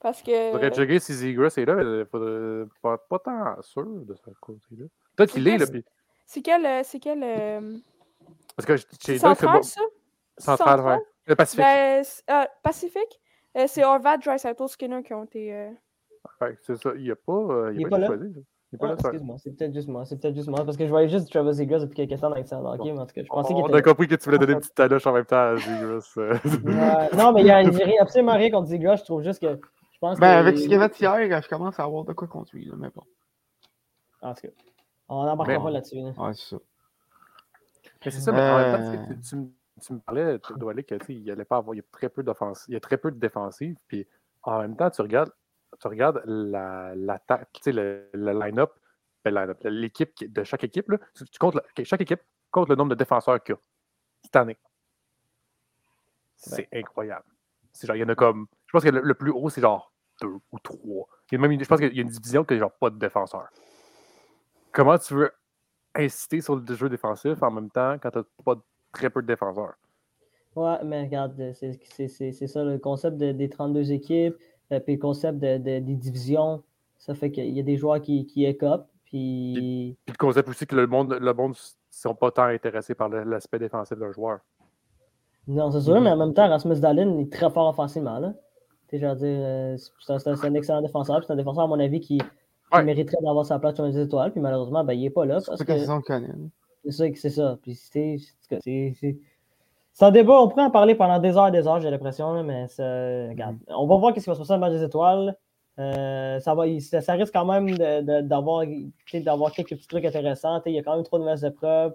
[0.00, 0.52] Parce que.
[0.52, 4.84] Faudrait checker si Zegras est là, mais faudrait pas, pas tant sûr de ce côté-là.
[5.16, 5.84] Peut-être qu'il est là, puis-
[6.26, 6.64] C'est quel.
[6.64, 7.22] euh, C'est quel.
[7.22, 7.76] euh,
[8.56, 9.62] Parce que chez Ducks, c'est central, bon.
[9.62, 9.80] ça?
[10.38, 10.98] Central, ouais.
[11.26, 11.64] Le Pacifique.
[11.64, 13.20] Ben, c'est- euh, Pacifique?
[13.56, 15.54] Euh, c'est Orvad, Dreisaitl, Skinner qui ont été.
[15.54, 15.70] euh,
[16.40, 16.90] Ouais, c'est ça.
[16.96, 18.18] Il n'y a pas, euh, il Il est a pas pas été là?
[18.18, 18.44] choisi.
[18.80, 20.04] Ah, excuse-moi, c'est peut-être juste moi.
[20.04, 20.64] C'est peut-être juste moi.
[20.64, 23.06] Parce que je voyais juste Travis Egras depuis quelques temps dans l'excellent hockey, mais en
[23.06, 23.76] tout cas, je pensais qu'il On était.
[23.78, 26.12] a compris que tu voulais donner une petite taloche en même temps à Zegras.
[26.18, 26.38] euh.
[27.16, 27.62] Non, mais il y a,
[28.00, 28.96] absolument rien contre Zegras.
[28.96, 29.58] Je trouve juste que.
[29.92, 32.12] Je pense Ben, que- avec ce qu'il a fait hier, je commence à avoir de
[32.12, 33.02] quoi contre lui, mais bon.
[34.22, 34.48] En tout cas,
[35.08, 35.96] on n'embarquera pas là-dessus.
[35.96, 36.10] là.
[36.16, 36.56] Ouais, c'est ça.
[38.04, 39.48] Mais c'est ça, mais en même temps, tu, sais, tu, tu me-
[39.82, 42.08] tu me parlais, tu dois aller que il allait pas avoir, il y a très
[42.08, 44.06] peu d'offensive, il y a très peu de défensive, puis
[44.42, 45.30] en même temps, tu regardes,
[45.80, 46.94] tu regardes la,
[47.62, 48.72] sais, le, le line-up,
[49.24, 52.20] ben, l'équipe qui- de chaque équipe, là, tu, tu comptes chaque équipe
[52.50, 53.60] compte le nombre de défenseurs qu'il y a
[54.22, 54.56] cette année.
[56.36, 57.24] C'est incroyable.
[57.72, 59.60] C'est genre, il y en a comme, je pense que le, le plus haut, c'est
[59.60, 61.08] genre deux ou trois.
[61.30, 62.98] Il y a même, je pense qu'il y a une division qui genre pas de
[62.98, 63.48] défenseurs.
[64.72, 65.32] Comment tu veux
[65.94, 68.60] inciter sur le jeu défensif en même temps quand tu n'as pas
[68.92, 69.74] très peu de défenseurs?
[70.54, 74.36] Ouais, mais regarde, c'est ça le concept de- des 32 équipes,
[74.80, 76.62] puis le concept de- de- des divisions.
[76.98, 79.96] Ça fait qu'il y a des joueurs qui, qui écopent, puis.
[80.06, 81.56] Puis le concept aussi que le monde le monde ne
[81.90, 84.38] sont pas tant intéressés par l'aspect défensif d'un joueur.
[85.46, 88.18] Non, c'est sûr, mais en même temps, Rasmus Dahlin est très fort offensivement.
[88.18, 88.32] Là.
[88.90, 92.24] Dire, euh, c'est un, excellent défenseur, c'est un défenseur, à mon avis, qui, qui
[92.72, 92.84] Ouais.
[92.84, 95.40] mériterait d'avoir sa place sur les étoiles, puis malheureusement, ben, il n'est pas là.
[95.40, 95.84] C'est Parce que c'est
[96.92, 97.58] ça, que c'est ça.
[97.62, 99.18] Puis c'est-
[99.94, 102.32] c'est- un débat, on pourrait en parler pendant des heures et des heures, j'ai l'impression,
[102.34, 104.72] là, mais ça- regarde, on va voir ce qui va se passer dans le match
[104.72, 105.36] des étoiles.
[105.78, 109.70] Euh, ça, va, ça, ça risque quand même de- de- d'avoir tu sais, d'avoir quelques
[109.70, 110.60] petits trucs intéressants.
[110.66, 111.94] Il y a quand même trop de nouvelles épreuves.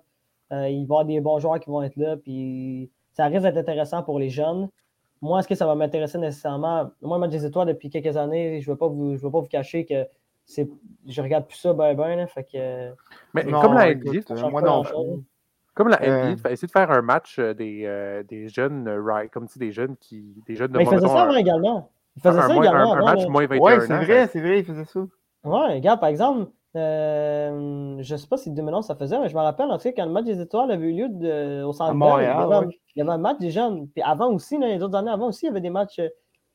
[0.52, 2.18] Euh, il va y avoir des bons joueurs qui vont être là.
[2.18, 4.68] Puis ça risque d'être intéressant pour les jeunes.
[5.22, 6.89] Moi, est-ce que ça va m'intéresser nécessairement?
[7.02, 9.32] Moi, le match des étoiles, depuis quelques années, je ne vais, pas vous- je vais
[9.32, 10.06] pas vous cacher que
[10.45, 10.68] c'est
[11.08, 12.16] je regarde plus ça ben ben.
[12.18, 12.89] là, fait que,
[13.34, 14.84] Mais Non, comme la NBA, euh, moi non.
[15.74, 16.32] Comme la Euh.
[16.32, 19.59] NBA, vas essayer de faire un match euh, des, euh, des jeunes euh, comme tu
[19.59, 20.36] dis, des jeunes qui.
[20.47, 21.89] Des jeunes de Mais il faisait mettons, ça un- avant également.
[22.15, 22.93] Il faisait un, ça moins- également.
[22.93, 23.30] un- un match là.
[23.30, 24.99] moins 21 Ouais, c'est vrai, c'est vrai, il faisait ça.
[25.45, 29.41] Ouais, regarde, par exemple, euh, je sais pas si 2011 ça faisait, mais je me
[29.41, 31.93] rappelle, en tout cas, quand le match des étoiles avait eu lieu de- au Centre
[31.93, 32.80] Montréal, il, y avait, ouais.
[32.95, 33.88] il y avait un match des jeunes.
[33.88, 36.09] Puis avant aussi, là, les autres années avant aussi, il y avait des matchs euh,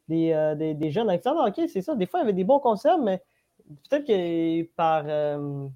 [0.08, 1.94] des, euh, des, des jeunes Alexandre, ok, c'est ça.
[1.94, 3.22] Des fois, il y avait des bons concepts, mais
[3.88, 5.66] peut-être que par euh,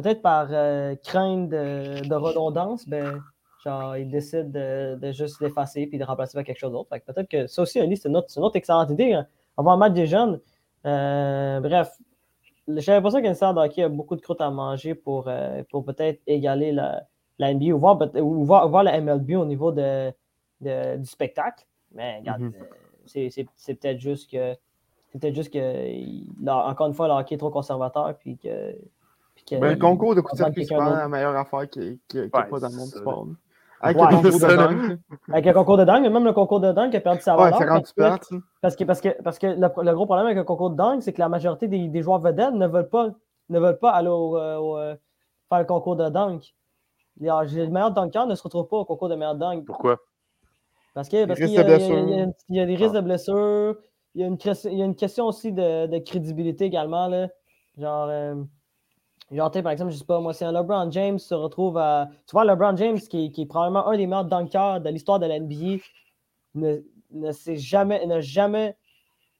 [0.00, 3.20] peut-être par euh, crainte de, de redondance, ben,
[3.64, 6.96] genre, ils décident de, de juste l'effacer puis de remplacer par quelque chose d'autre.
[6.98, 9.12] Que Peut-être que ça aussi, Annie, c'est une, autre- c'est une autre excellente idée.
[9.12, 9.26] hein.
[9.56, 10.40] Avoir un match des jeunes.
[10.86, 11.90] Euh, bref,
[12.68, 16.20] j'ai l'impression qu'une salle d'hockey a beaucoup de croûte à manger pour, euh, pour peut-être
[16.26, 17.02] égaler la,
[17.38, 20.10] la NBA ou voir, peut- ou voir, voir la MLB au niveau de,
[20.60, 21.66] de- du spectacle.
[21.92, 22.52] Mais regarde, Mhm.
[23.16, 24.54] euh, c'est- peut-être juste que.
[25.12, 28.14] C'est peut-être juste que, là, encore une fois, le hockey est trop conservateur.
[28.20, 28.76] Puis que,
[29.44, 32.22] que- Ben, le concours de coup de circuit, c'est la meilleure affaire qu'il n'y a,
[32.22, 33.26] Ouais, pas dans le monde du sport.
[33.82, 34.70] Avec Ouais, le concours de là.
[35.32, 37.44] Avec le concours de dunk, mais même le concours de dunk a perdu sa Ouais,
[37.44, 37.58] valeur.
[37.58, 38.36] c'est rendu parce que-.
[38.60, 41.00] Parce que, parce que, parce que le, le gros problème avec le concours de dunk,
[41.00, 43.08] c'est que la majorité des, des joueurs vedettes ne veulent pas,
[43.48, 44.94] ne veulent pas aller au, euh, au, euh,
[45.48, 46.52] faire le concours de dunk.
[47.20, 49.64] Les, les meilleurs dunkers ne se retrouvent pas au concours de meilleurs dunk.
[49.64, 49.96] Pourquoi?
[50.92, 52.34] Parce que parce qu'il y, a- de il y a- il y a- blessure.
[52.50, 53.76] il y a des risques de blessures.
[54.14, 57.06] Il y a une, il y a une question aussi de, de crédibilité également.
[57.06, 57.28] Là.
[57.78, 58.34] Genre, euh,
[59.36, 62.08] genre par exemple, je sais pas, moi, si un LeBron James se retrouve à.
[62.26, 65.36] Tu vois, LeBron James, qui, est- probablement un des meilleurs dunkers de l'histoire de la
[65.36, 65.78] NBA,
[66.54, 66.78] ne,
[67.12, 68.76] ne s'est jamais, n'a jamais.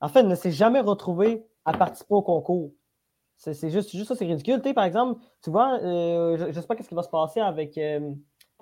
[0.01, 2.71] En fait, ne s'est jamais retrouvé à participer au concours.
[3.37, 4.61] C'est juste, juste ça, c'est ridicule.
[4.75, 7.77] Par exemple, tu vois, euh, je ne sais pas qu'est-ce qui va se passer avec,
[7.77, 8.13] euh,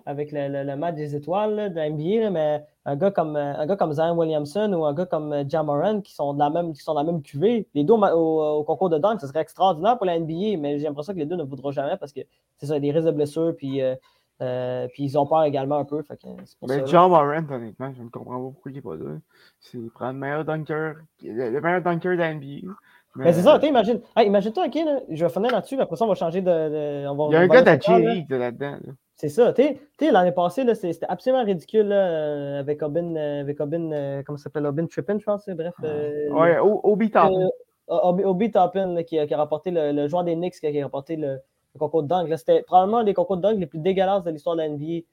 [0.10, 3.12] avec le, le- le match des étoiles là, de la NBA, là, mais un gars
[3.12, 6.40] comme un gars comme Zion Williamson ou un gars comme euh, Jamoran qui sont de
[6.40, 8.90] la même qui sont dans la même cuvée, les deux au, ma- au- au concours
[8.90, 11.44] de dunk, ce serait extraordinaire pour la NBA, mais j'ai l'impression que les deux ne
[11.44, 12.22] voudront jamais parce que
[12.58, 13.96] c'est ça, il y a des risques de blessures, puis, euh,
[14.42, 16.02] euh, puis ils ont peur également un peu.
[16.02, 16.28] Fait que
[16.60, 16.86] pour ça, Mais là.
[16.88, 19.18] John Morant, honnêtement, je ne comprends pas pourquoi il n'est pas là.
[19.60, 22.68] C'est prendre le meilleur dunker, le le meilleur dunker de la NBA.
[23.16, 24.00] Mais c'est ça, imagine.
[24.16, 26.48] Hey, imagine-toi, ok, là, je vais finir là-dessus, mais après ça, on va changer de.
[26.50, 27.82] de- on va, Il y a un gars de.
[27.82, 28.72] J-League là-dedans.
[28.86, 28.94] là.
[29.22, 29.52] C'est ça.
[29.52, 29.64] Tu
[30.00, 34.38] sais- l'année passée, c'était absolument ridicule là, euh, avec Obin, euh, avec Obin, euh, comment
[34.38, 35.48] ça s'appelle, Obin Trippin, je pense.
[35.50, 35.74] Bref.
[35.84, 37.34] euh, Ouais, O- Obi Toppin.
[37.42, 37.48] euh,
[37.90, 40.68] Obi, Obi Toppin, là, qui, a, qui a remporté le, le joueur des Knicks qui
[40.68, 41.34] a, qui a remporté le,
[41.74, 42.34] le concours de dunk.
[42.38, 45.06] C'était probablement les concours de dunk les plus dégueulasses de l'histoire de la NBA.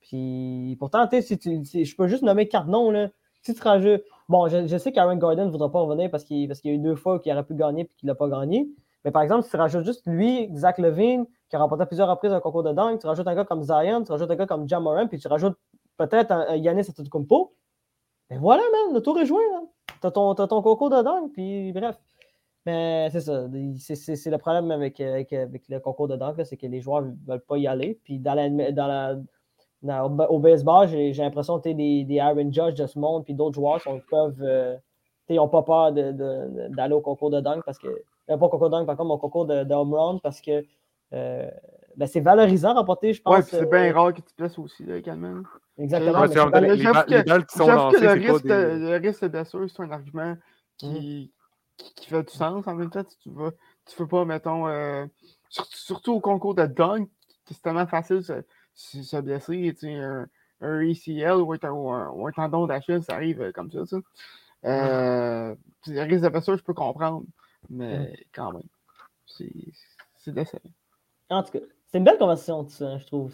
[0.00, 2.90] Puis pourtant, tu sais, si tu- si- je peux juste nommer quatre noms.
[2.90, 3.08] Là.
[3.42, 4.02] Si tu rajoutes.
[4.28, 6.74] Bon, je, je sais qu'Aaron Gordon ne voudra pas revenir parce qu'il parce qu'il y
[6.74, 8.68] a eu deux fois qu'il aurait pu gagner et qu'il n'a pas gagné.
[9.04, 12.32] Mais par exemple, si tu rajoutes juste lui, Zach Levine, qui a remporté plusieurs reprises
[12.32, 14.68] un concours de dunk, tu rajoutes un gars comme Zion, tu rajoutes un gars comme
[14.68, 15.56] Jamoran, puis tu rajoutes
[15.96, 17.52] peut-être un, un Giannis Antetokounmpo.
[18.30, 19.42] Ben voilà, man, le tour est joué.
[20.00, 21.96] T'as ton, t'as ton concours de dunk, puis bref.
[22.64, 23.46] Mais c'est ça.
[23.78, 27.12] C'est- le problème avec, avec, avec le concours de dunk, c'est que les joueurs ne
[27.26, 28.00] veulent pas y aller.
[28.02, 28.86] Puis dans la, dans
[29.84, 33.24] la, au ba- au baseball, j'ai l'impression que des, des Aaron Judge de ce monde,
[33.24, 33.80] puis d'autres joueurs
[34.10, 34.42] peuvent.
[34.42, 34.76] euh,
[35.28, 37.86] ils n'ont pas peur de- de- d'aller au concours de dunk parce que.
[37.88, 40.64] euh, pas au concours de dunk, par contre, au concours de, home run parce que
[41.10, 43.34] ben, c'est valorisant remporter, je pense.
[43.36, 45.42] Ouais, puis c'est euh, bien rare que tu te blesses aussi, là, également.
[45.78, 46.20] Exactement.
[46.20, 48.48] Ouais, mais les, que- les balles qui sont que le pas risque, des...
[48.48, 50.36] de, le risque de blessure, c'est un argument
[50.78, 51.32] qui,
[51.76, 52.66] qui, qui fait du sens.
[52.66, 53.50] En même temps, tu ne
[53.86, 55.06] tu veux pas, mettons, euh,
[55.48, 57.08] sur- surtout au concours de dunk,
[57.46, 58.32] c'est tellement facile de se,
[58.74, 59.74] se- se blesser.
[59.78, 60.26] tu sais, Un,
[60.62, 63.80] un ACL ou un, ou un- ou un tendon d'Achille, ça arrive euh, comme ça.
[63.82, 63.96] tu sais.
[64.64, 67.24] Euh, puis le risque de blessure, je peux comprendre.
[67.70, 68.62] Mais quand même,
[69.26, 69.52] c'est
[70.18, 70.70] c'est décevant.
[71.30, 73.32] En tout cas, c'est une belle conversation, tout ça, je trouve.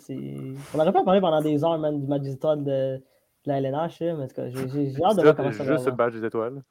[0.75, 3.03] On aurait pu en parler pendant des heures, même, du match des étoiles de, de
[3.47, 5.73] la LNH, mais en tout cas, j'ai hâte de voir comment ça va.
[5.75, 6.63] juste le badge des étoiles.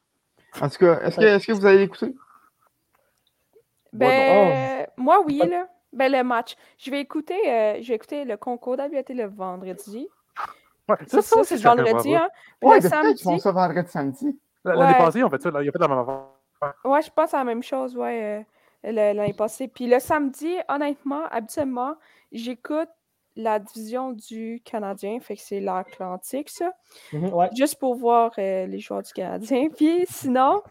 [0.60, 2.14] En tout cas, est-ce que, est que vous allez l'écouter?
[3.94, 4.92] Ben, oh.
[5.02, 5.68] moi, oui, là.
[5.94, 6.56] Ben, le match.
[6.78, 10.08] Je vais écouter, euh, je vais écouter le concours d'habileté le vendredi.
[10.88, 12.30] Ouais, Ça, ça, c'est le vendredi, hein.
[12.62, 13.42] Ouais, le peut-être qu'ils font samedi.
[13.42, 14.40] ça vendredi samedi.
[14.64, 14.98] L'année Ouais.
[14.98, 15.52] passée, ils ont fait ça.
[15.52, 16.74] là, Ils ont fait la même affaire.
[16.86, 18.44] Ouais, je pense à la même chose, ouais, euh,
[18.84, 19.68] l'année passée.
[19.68, 21.96] Puis le samedi, honnêtement, habituellement,
[22.32, 22.90] j'écoute
[23.38, 26.74] la division du Canadien, fait que c'est l'Atlantique, ça.
[27.14, 27.50] Mhm, ouais.
[27.56, 29.70] juste pour voir euh, les joueurs du Canadien.
[29.78, 30.62] Puis sinon,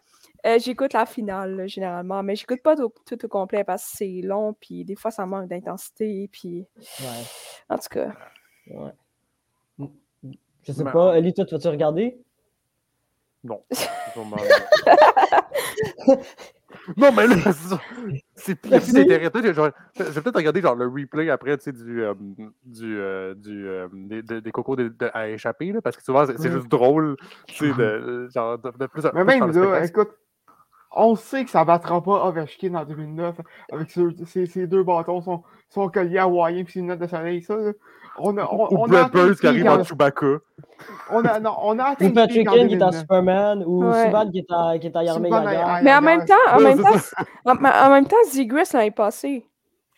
[0.46, 3.96] euh, j'écoute la finale là, généralement, mais j'écoute pas tout, tout au complet parce que
[3.98, 6.66] c'est long, puis des fois ça manque d'intensité, puis
[7.00, 7.24] Ouais,
[7.70, 8.12] en tout cas.
[8.68, 8.90] ouais.
[9.78, 9.86] Mm.
[10.62, 12.18] Je sais Ben, pas, Ellie, toi, tu vas-tu regarder?
[13.44, 13.62] Non.
[16.96, 17.80] Non, mais là, c'est ça.
[18.36, 18.54] c'est
[19.52, 22.14] genre, Je vais peut-être regarder genre, le replay après tu sais, du, euh,
[22.64, 26.02] du, euh, du, euh, des, des- des cocos de- de- à échapper, là, parce que
[26.02, 26.52] souvent, c'est c'est Mm.
[26.52, 27.16] juste drôle.
[27.48, 30.10] tu sais, de, genre, de, plus, Mais même là, écoute,
[30.92, 33.36] on sait que ça battra pas Ovechkin en 2009
[33.72, 37.56] avec ce- ces deux bâtons, son, son collier hawaïen puis ses lunettes de soleil, ça.
[37.56, 37.72] là.
[38.18, 40.26] On a, on, Ou on a qui arrive en Chewbacca.
[41.12, 42.98] on a, non, on a atteint Ou Patrick Kane qui est en 2009.
[43.00, 44.04] Superman, ou Ouais.
[44.04, 45.30] Subban qui est en, qui est en Yarmé
[45.82, 47.24] Mais en même temps, en même c'est temps, ça.
[47.46, 47.52] en,
[47.86, 49.46] en même temps, Zigris l'année passée.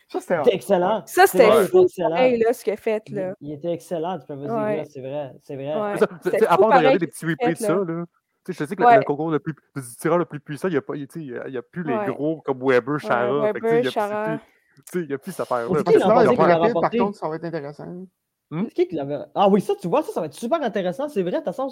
[0.09, 1.01] Ça, c'était excellent.
[1.07, 2.09] Ça, c'était excellent.
[2.11, 3.33] pareil, là, ce qu'il a fait, Il, là.
[3.41, 4.83] il était excellent, tu peux me dire, Ouais.
[4.87, 5.31] c'est vrai.
[5.41, 5.73] C'est vrai.
[5.81, 5.97] Ouais.
[5.97, 6.05] Ça.
[6.53, 8.03] À part de regarder des petits replays de ça, là.
[8.47, 8.53] Là.
[8.53, 8.93] Tu sais, je sais que Ouais.
[8.93, 11.07] le, le concours le plus, le tireur le plus puissant, il n'y a, pas- tu
[11.09, 12.05] sais, il y a, il y a plus les Ouais.
[12.07, 13.39] gros comme Weber, Chara.
[13.39, 14.37] Ouais, Weber, plus- Chara.
[14.37, 15.67] tu sais, il n'y a plus cette affaire-là.
[15.67, 17.87] Rapides, par contre, ça va être intéressant.
[18.51, 19.17] C'est qui qui l'avait.
[19.33, 21.65] Ah oui, ça, tu vois, ça, ça va être super intéressant, c'est vrai, t'as ça.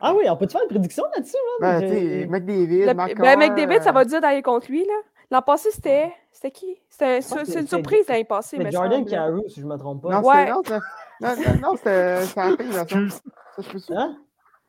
[0.00, 1.80] Ah oui, on peut te faire une prédiction là-dessus, man?
[1.80, 4.94] Ben, tu McDavid, Le- Makar, ben, McDavid, ça euh, va dire d'aller contre lui, là.
[5.30, 6.10] L'an passé, c'était.
[6.30, 6.80] C'était qui?
[6.88, 10.02] C'était c'est une c'est- surprise l'année passée, C'est mais Jordan Carew, si je me trompe
[10.04, 10.08] pas.
[10.20, 10.34] Non, Ouais.
[10.38, 12.82] c'était non, c'était- non, non, c'était la fille, là, ça.
[12.82, 13.12] Excuse.
[13.56, 13.98] Ça, je peux sûr.
[13.98, 14.16] Hein?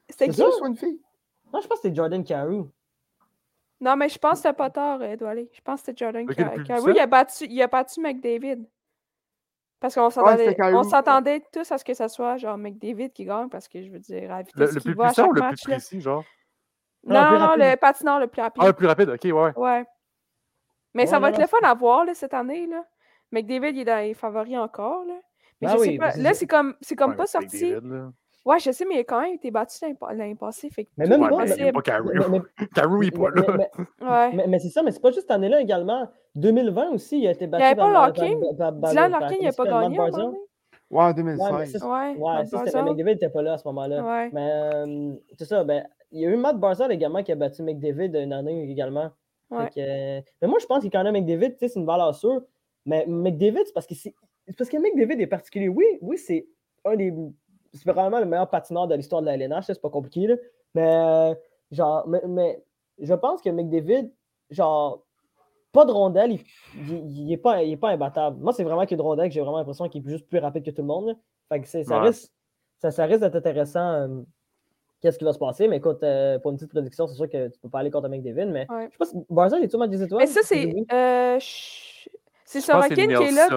[0.09, 0.37] C'était c'est qui?
[0.37, 0.51] ça?
[0.57, 0.99] soit une fille.
[1.53, 2.67] Non, je pense que c'était Jordan Carew.
[3.79, 5.49] Non, mais je pense que c'était pas tard, euh, Doualé.
[5.53, 6.89] Je pense que c'était Jordan le plus Carew.
[6.91, 8.65] Il a battu, il a battu McDavid.
[9.79, 13.49] Parce qu'on s'attendait, on s'attendait tous à ce que ça soit genre McDavid qui gagne,
[13.49, 15.27] parce que je veux dire, à la Le, vitesse le qu'il plus va à puissant
[15.27, 15.67] ou le plus match.
[15.67, 15.75] là?
[15.75, 16.23] précis, genre?
[17.03, 17.65] Non, Non, le plus non, rapide.
[17.71, 18.63] le patineur le plus rapide.
[18.63, 19.53] Ah, le plus rapide, ok, ouais.
[19.57, 19.85] Ouais.
[20.93, 22.65] Mais Ouais, ça va être le fun à voir là, cette année.
[22.67, 22.85] Là.
[23.33, 25.03] McDavid il est dans les favoris encore.
[25.03, 25.15] Là.
[25.59, 26.11] Mais Ben je oui, sais pas.
[26.11, 27.71] c'est Là, c'est comme, c'est comme Ouais, pas c'est sorti.
[27.71, 28.11] David, là.
[28.45, 30.69] Ouais, je sais, mais il a quand même été battu l'année pa- l'année passée.
[30.69, 32.11] Fait que Mais même pas, mais pas Carew.
[32.13, 33.43] Mais, mais- Carew, il est pas là.
[33.57, 34.33] mais- Ouais.
[34.33, 36.07] mais- mais c'est ça, mais c'est pas juste cette année-là également.
[36.35, 38.39] 2020 aussi, il a été battu avait pas Larkin?
[38.89, 39.97] Dylan Larkin, il par- a pas gagné.
[40.91, 41.71] Ouais, en Ouais, mais 2016.
[41.71, 42.15] ça, donné?
[42.15, 44.03] Ouais, Ouais, ça, McDavid n'était pas là à ce moment-là.
[44.03, 44.29] Ouais.
[44.33, 47.63] Mais euh, c'est ça, ben, il y a eu Matt Barzal également qui a battu
[47.63, 49.09] McDavid une année également.
[49.69, 52.13] Que, euh, mais moi, je pense qu'il quand même McDavid, tu sais, c'est une valeur
[52.13, 52.41] sûre.
[52.85, 54.13] Mais McDavid, c'est parce que c'est
[54.47, 55.69] c'est parce que McDavid est particulier.
[55.69, 56.45] Oui, oui, c'est
[56.85, 57.13] un des.
[57.73, 60.35] C'est probablement le meilleur patineur de l'histoire de la LNH, c'est pas compliqué, là.
[60.75, 61.37] Mais,
[61.71, 62.63] genre, mais, mais
[62.99, 64.11] je pense que McDavid,
[64.51, 65.03] genre,
[65.71, 66.37] pas de rondelle,
[66.75, 68.37] il n'est pas, il est pas imbattable.
[68.39, 70.63] Moi, c'est vraiment que de rondelle que j'ai vraiment l'impression qu'il est juste plus rapide
[70.63, 71.07] que tout le monde.
[71.07, 71.13] là.
[71.49, 72.07] Fait que c'est- ça, Ouais.
[72.09, 72.31] risque,
[72.79, 73.91] ça, ça risque d'être intéressant.
[73.93, 74.21] euh,
[75.01, 75.67] Qu'est-ce qui va se passer?
[75.67, 78.07] Mais écoute, euh, pour une petite prédiction, c'est sûr que tu peux pas aller contre
[78.07, 78.85] McDavid, mais Ouais.
[78.85, 80.21] je sais pas si Barzell est-tu match des étoiles?
[80.21, 80.73] Mais ça, c'est.
[80.93, 81.37] Euh,
[82.45, 83.47] c'est Sorokin qui est là.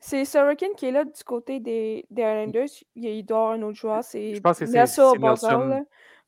[0.00, 2.68] C'est Sorokin qui est là du côté des, des Islanders.
[2.96, 4.02] Il, il doit avoir un autre joueur.
[4.02, 4.72] C'est Je pense que c'est-.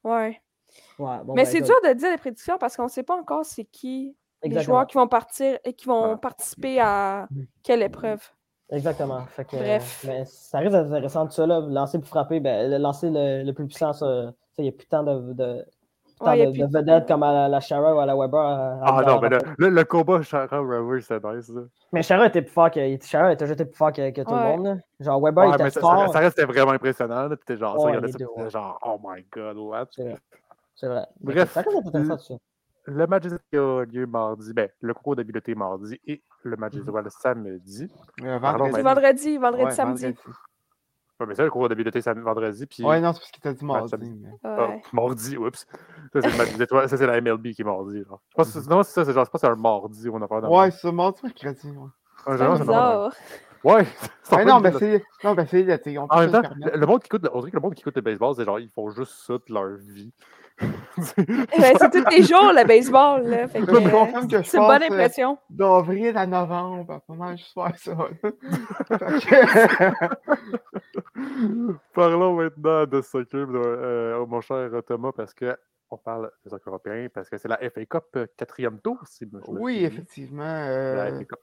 [0.04, 0.40] Ouais.
[0.98, 3.16] Ouais, bon, Mais ben, c'est dur de dire les prédictions parce qu'on ne sait pas
[3.16, 6.16] encore c'est qui les joueurs qui vont partir et qui vont Ouais.
[6.16, 7.28] participer à
[7.62, 8.20] quelle épreuve.
[8.70, 9.20] Exactement.
[9.26, 10.04] Fait que, Bref.
[10.08, 11.46] mais ça risque d'être intéressant tout ça.
[11.46, 11.60] Là.
[11.60, 13.92] Lancer pour frapper, ben, le- lancer le, le plus puissant,
[14.58, 15.64] il n'y a plus tant de, de,
[16.30, 18.06] Ouais, y a de- plus de de- vedettes comme à la, la Shara ou à
[18.06, 18.40] la Weber.
[18.40, 21.48] à- à- Ah à- non, mais le, le, le combat Chara-Rover, c'est nice.
[21.48, 21.62] là.
[21.92, 24.52] Mais Shara était plus fort que, Shara était jeté plus fort que, que tout Ouais.
[24.56, 24.66] le monde.
[24.66, 24.76] là.
[25.00, 26.06] Genre Weber, il Ouais, était mais ça, fort.
[26.06, 27.28] ça, ça restait vraiment impressionnant.
[27.28, 27.36] là.
[27.36, 29.86] T'étais genre, les ça, deux, puis genre, oh my god, what?
[29.90, 30.18] C'est vrai.
[30.74, 31.06] C'est vrai.
[31.20, 31.62] Bref, ça
[32.18, 32.34] ça.
[32.84, 34.52] Le match étoiles a lieu mardi.
[34.52, 36.88] Ben, le concours d'habileté mardi et le match des Mhm.
[36.88, 37.88] étoiles samedi.
[38.24, 38.82] Euh, vendredi,
[39.38, 40.02] vendredi, Ouais, samedi.
[40.06, 40.18] vendredi.
[41.22, 42.66] Ouais, mais ça, le concours d'habileté samedi, vendredi.
[42.66, 43.94] Puis Ouais, non, c'est parce qu'il t'a dit mardi.
[44.00, 44.82] mais- Ah, Ouais.
[44.92, 45.66] mardi, oups.
[46.12, 48.02] Ça, c'est c'est la MLB qui est mardi.
[48.04, 48.20] Genre.
[48.30, 50.08] Je pense que c'est- non, c'est ça, c'est genre, je pense que c'est un mardi
[50.08, 51.68] où on a parlé dans Ouais, c'est mardi, mercredi.
[51.68, 51.76] Ouais.
[51.76, 51.88] Ouais,
[52.26, 53.12] C'est généralement, c'est bizarre.
[53.64, 53.86] Ouais.
[54.24, 55.04] c'est Ouais, non, mais le- c'est.
[55.22, 55.62] Non, ben c'est
[55.98, 56.42] En même temps,
[56.74, 58.58] le monde qui écoute, on dirait que le monde qui écoute le baseball, c'est genre,
[58.58, 60.12] ils font juste ça de leur vie.
[61.18, 63.22] Ouais, c'est tous les jours le baseball.
[63.26, 65.38] Là, fait que, Je peux te euh, que je c'est une bonne euh, impression.
[65.50, 67.96] D'avril à novembre, pas mal juste faire ça.
[68.90, 70.12] que-
[71.94, 75.56] Parlons maintenant de soccer, euh, mon cher Thomas, parce que
[75.90, 79.26] on parle des soccer européens, parce que c'est la FA Cup euh, quatrième tour, si
[79.30, 80.42] je me oui, effectivement.
[80.42, 81.38] La euh, FA Cup.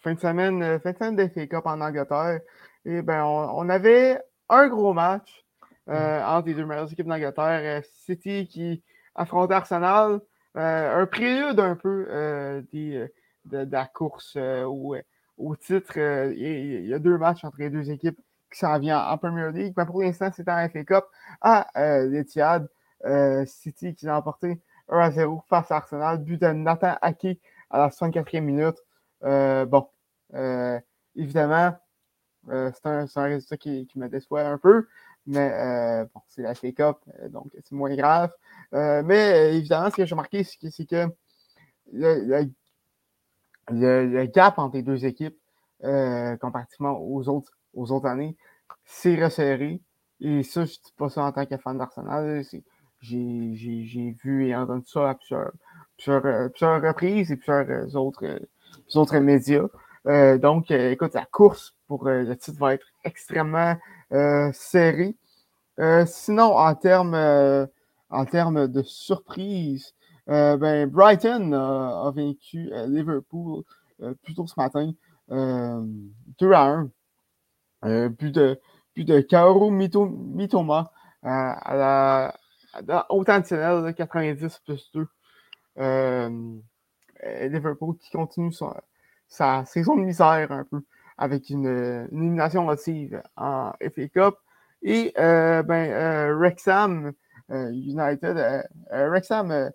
[0.00, 2.40] fin de semaine, fin de semaine de FA Cup en Angleterre.
[2.84, 5.43] Et ben, on, on avait un gros match
[5.88, 7.80] entre les deux meilleures équipes d'Angleterre.
[7.80, 8.82] euh, City qui
[9.14, 10.20] affrontait Arsenal.
[10.56, 13.08] Euh, un prélude un peu euh, des, euh,
[13.46, 14.96] de, de la course euh, au,
[15.36, 15.94] au titre.
[15.98, 18.18] Euh, Il y, a- deux matchs entre les deux équipes
[18.52, 19.74] qui s'en viennent en Premier League.
[19.76, 21.04] Mais pour l'instant, c'est en FA Cup
[21.40, 22.68] à euh, l'Etihad.
[23.04, 26.18] Euh, City qui l'a emporté 1 à 0 face à Arsenal.
[26.18, 27.38] But de Nathan Ake
[27.70, 28.76] à la 64e minute.
[29.24, 29.88] Euh, bon,
[30.34, 30.78] euh,
[31.16, 31.76] évidemment,
[32.50, 34.86] euh, c'est un, c'est un résultat qui, qui me déçoit un peu,
[35.26, 38.32] mais euh, bon, c'est la FA Cup, euh, donc c'est moins grave.
[38.74, 41.06] Euh, mais euh, évidemment, ce que j'ai remarqué, c'est que,
[41.92, 42.50] le,
[43.70, 45.36] le- gap entre les deux équipes,
[46.40, 48.36] comparativement aux autres, aux autres années,
[48.84, 49.80] c'est resserré.
[50.20, 52.44] Et ça, je ne dis pas ça en tant que fan d'Arsenal.
[52.44, 52.62] c'est-
[53.00, 55.52] J'ai j'ai- j'ai vu et entendu ça à plusieurs,
[55.98, 58.40] plusieurs, plusieurs reprises et plusieurs autres,
[58.94, 59.66] autres médias.
[60.06, 63.76] Euh, donc, écoute, la course pour le titre va être extrêmement
[64.14, 65.16] euh, serrée.
[65.80, 67.66] Euh, sinon, en termes euh,
[68.10, 69.94] en termes de surprise,
[70.26, 73.64] ben, Brighton a, vaincu Liverpool
[74.22, 74.92] plus tôt ce matin,
[75.30, 75.82] euh,
[76.38, 76.90] 2 à 1.
[77.84, 78.58] Euh, but de,
[78.96, 80.90] de Kaoru Mito, Mitoma
[81.22, 82.34] à la,
[82.88, 85.06] à au temps additionnel, là, 90 plus 2.
[85.78, 86.30] Euh,
[87.24, 88.74] euh, Liverpool qui continue son-
[89.28, 90.82] sa saison de misère un peu
[91.18, 91.66] avec une,
[92.10, 94.36] une élimination motive en FA Cup.
[94.82, 97.12] Et euh, ben, euh, Wrexham
[97.50, 98.36] euh, United,
[98.90, 99.70] Wrexham euh,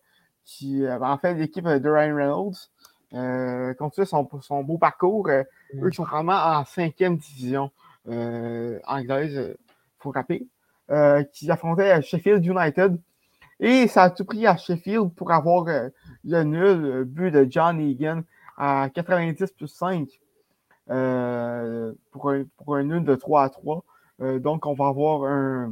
[0.46, 2.70] qui euh, en fait l'équipe de Ryan Reynolds
[3.14, 5.28] euh, continue son, son beau parcours.
[5.30, 5.86] euh, Mm.
[5.86, 7.72] Eux qui sont vraiment en cinquième division
[8.08, 9.56] euh, anglaise, il
[10.00, 10.48] faut rappeler,
[11.34, 13.00] qui affrontait Sheffield United.
[13.60, 15.66] Et ça a tout pris à Sheffield pour avoir
[16.24, 18.24] le nul but de John Egan
[18.58, 20.29] à 90 plus 5 euh,
[22.12, 23.84] pour, un, pour un nul de 3 à 3.
[24.22, 25.72] Euh, donc, on va avoir un,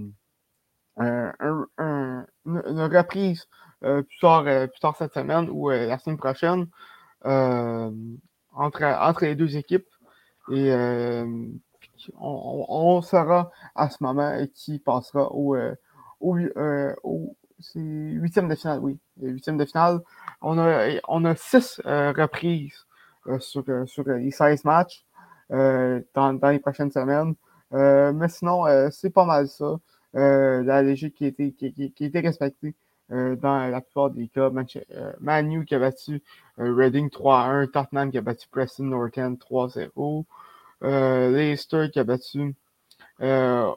[0.97, 3.47] un- un- un- une, une reprise
[3.83, 6.67] euh, plus, tard, euh, cette semaine ou euh, la semaine prochaine
[7.25, 7.91] euh,
[8.53, 9.87] entre, entre les deux équipes.
[10.51, 11.25] Et euh,
[12.19, 15.75] on, saura à ce moment qui passera au, euh,
[16.23, 16.95] euh,
[17.75, 18.97] huitième de finale, oui.
[19.21, 20.01] Huitième de finale.
[20.41, 22.85] On a, on a six euh, reprises
[23.27, 25.06] euh, sur, euh, sur les 16 matchs euh,
[25.49, 27.35] dans, dans les prochaines semaines.
[27.73, 29.79] Euh, mais sinon, euh, c'est pas mal ça.
[30.15, 32.75] Euh, la logique qui a été, qui, qui- qui respectée
[33.11, 34.49] euh, dans la plupart des cas.
[34.91, 36.21] Euh, Manu qui a battu
[36.59, 40.25] euh, Reading 3-1, Tottenham qui a battu Preston North End 3-0,
[40.83, 42.55] euh, Leicester qui a battu
[43.21, 43.71] euh,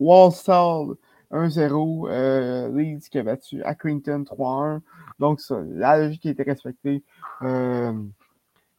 [0.00, 0.96] Walsall
[1.30, 4.80] 1-0, euh, Leeds qui a battu Accrington 3-1.
[5.18, 7.02] Donc, ça, la logique a été respectée.
[7.42, 7.92] Euh,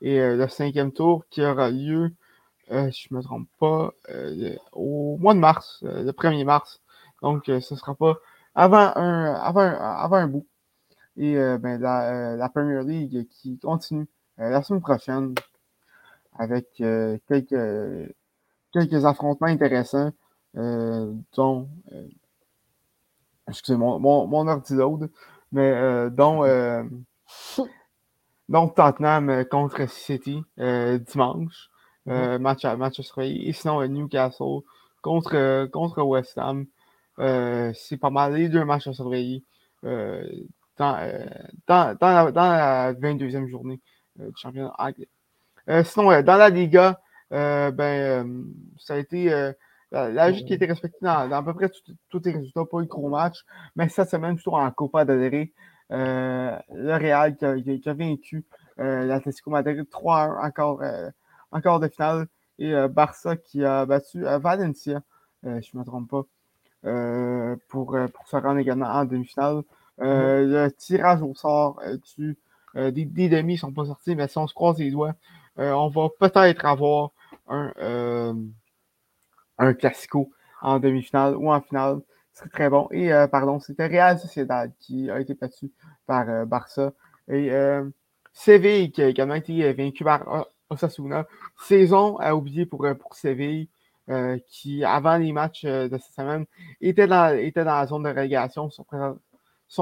[0.02, 2.12] et euh, le cinquième tour qui aura lieu
[2.72, 6.46] euh, si je ne me trompe pas, euh, au mois de mars, euh, le 1er
[6.46, 6.82] mars.
[7.22, 8.18] Donc, ce ne sera pas
[8.56, 10.48] avant un, avant, avant un bout.
[11.18, 14.08] Et ben, la, la, Premier League qui continue
[14.38, 15.36] la semaine prochaine
[16.40, 16.68] avec
[17.28, 18.16] quelques,
[18.72, 20.12] quelques affrontements intéressants,
[20.56, 21.70] dont,
[23.48, 25.12] excusez mon, mon, mon ordi load,
[25.52, 26.44] mais dont,
[28.50, 31.71] dont Tottenham contre City dimanche.
[32.08, 33.50] Euh, match, à, match à surveiller.
[33.50, 34.62] Et sinon, Newcastle
[35.02, 36.66] contre, contre West Ham.
[37.20, 39.44] Euh, c'est pas mal les deux matchs à surveiller
[39.84, 40.24] euh,
[40.78, 40.98] dans,
[41.68, 43.80] dans, dans, la, 22e journée
[44.18, 45.10] du championnat anglais.
[45.84, 47.00] sinon, dans la Liga,
[47.30, 49.30] ben, ça a été
[49.92, 51.70] la, la qui a été respectée dans, dans, à peu près
[52.10, 53.46] tous les résultats, pas eu gros match,
[53.76, 55.50] mais cette semaine, plutôt en Copa del
[55.92, 58.44] le Real qui a, qui a vaincu
[58.78, 60.82] l'Atlético Madrid 3-1 encore
[61.52, 62.28] encore de finale.
[62.60, 65.02] Et euh, Barça qui a battu euh, Valencia,
[65.46, 66.24] euh, je ne me trompe pas,
[67.70, 69.64] pour, pour se rendre également en demi-finale.
[70.00, 70.46] Mm-hmm.
[70.46, 71.82] Le tirage au sort
[72.16, 72.38] du,
[72.76, 75.14] des, des, demi ne sont pas sortis, mais si on se croise les doigts,
[75.58, 77.12] on va peut-être avoir
[77.48, 78.36] un,
[79.60, 80.32] un classico
[80.62, 82.00] en demi-finale ou en finale.
[82.34, 82.88] C'est très bon.
[82.92, 85.72] Et pardon, c'était Real Sociedad qui a été battu
[86.08, 86.94] par Barça.
[87.28, 87.52] Et
[88.34, 91.28] Séville qui a également été vaincu par Osasuna.
[91.60, 93.68] Saison à oublier pour, euh, pour Séville,
[94.10, 96.46] euh, qui, avant les matchs euh, de cette semaine,
[96.80, 98.70] était dans, était dans la zone de relégation.
[98.70, 98.84] Sont,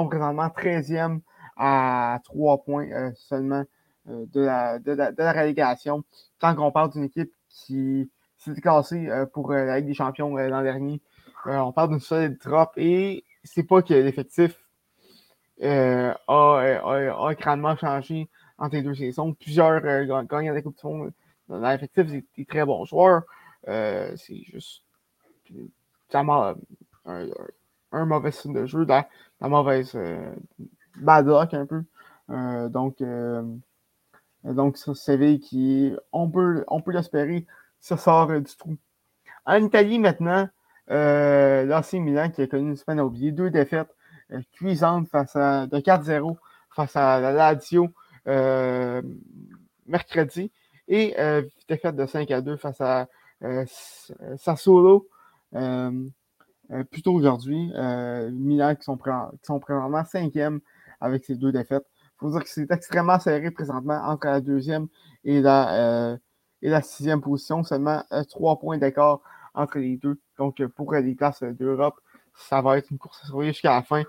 [0.07, 1.21] présentement 13e
[1.57, 3.63] à 3 points seulement
[4.05, 6.03] de, la, de, la, relégation.
[6.39, 11.01] Tant qu'on parle d'une équipe qui s'est classée pour la Ligue des Champions l'an dernier,
[11.45, 14.55] on parle d'une solide drop et c'est pas que l'effectif
[15.61, 18.29] a, a, a, crânement changé
[18.59, 19.33] entre les deux saisons.
[19.33, 21.11] Plusieurs euh, gagnants des Coupes du Monde
[21.47, 23.23] dans l'effectif, des très bons joueurs.
[23.67, 24.83] Euh, c'est juste
[26.13, 26.55] un,
[27.91, 29.07] un, mauvais signe de jeu, la,
[29.41, 30.33] la mauvaise euh,
[30.97, 31.83] bad luck un peu.
[32.29, 33.43] Euh, donc, euh,
[34.43, 37.45] donc c'est Séville qui, on peut, on peut l'espérer,
[37.79, 38.77] ça sort du trou.
[39.45, 40.47] En Italie maintenant,
[40.91, 43.95] euh, l'AC Milan qui a connu une semaine à oublier, deux défaites
[44.51, 46.37] cuisantes face à, de 4-0
[46.75, 47.89] face à la Lazio.
[48.27, 49.01] Euh,
[49.85, 50.51] mercredi
[50.87, 53.07] et euh, défaite de 5 à 2 face à
[53.43, 53.65] euh,
[54.37, 55.07] Sassuolo
[56.91, 57.71] plutôt aujourd'hui.
[58.31, 59.09] Milan qui sont, qui
[59.43, 60.59] sont présentement cinquième
[61.01, 61.85] avec ces deux défaites.
[62.03, 64.87] Il faut dire que c'est extrêmement serré présentement entre la deuxième
[65.23, 66.17] et la,
[66.61, 67.63] et la sixième position.
[67.63, 69.21] Seulement trois points d'écart
[69.55, 70.19] entre les deux.
[70.37, 71.99] Donc, pour les places d'Europe,
[72.35, 74.03] ça va être une course à surveiller jusqu'à la fin.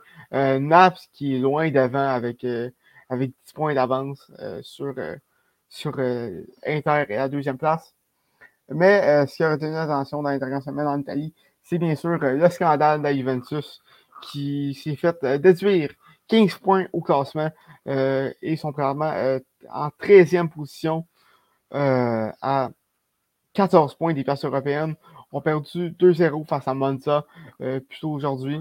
[0.58, 2.44] Naps qui est loin devant avec
[3.10, 5.16] avec 10 points d'avance euh, sur, euh,
[5.68, 7.94] sur euh, Inter et la deuxième place.
[8.70, 11.34] Mais ce qui a retenu l'attention dans semaines en Italie,
[11.64, 13.82] c'est bien sûr le scandale de Juventus
[14.22, 15.90] qui s'est fait déduire
[16.28, 17.50] 15 points au classement
[17.86, 19.40] et sont probablement
[19.70, 21.04] en 13e position
[21.72, 22.70] à
[23.54, 24.94] 14 points des places européennes.
[25.32, 27.26] ont perdu 2-0 face à Monza
[27.58, 28.60] plutôt aujourd'hui.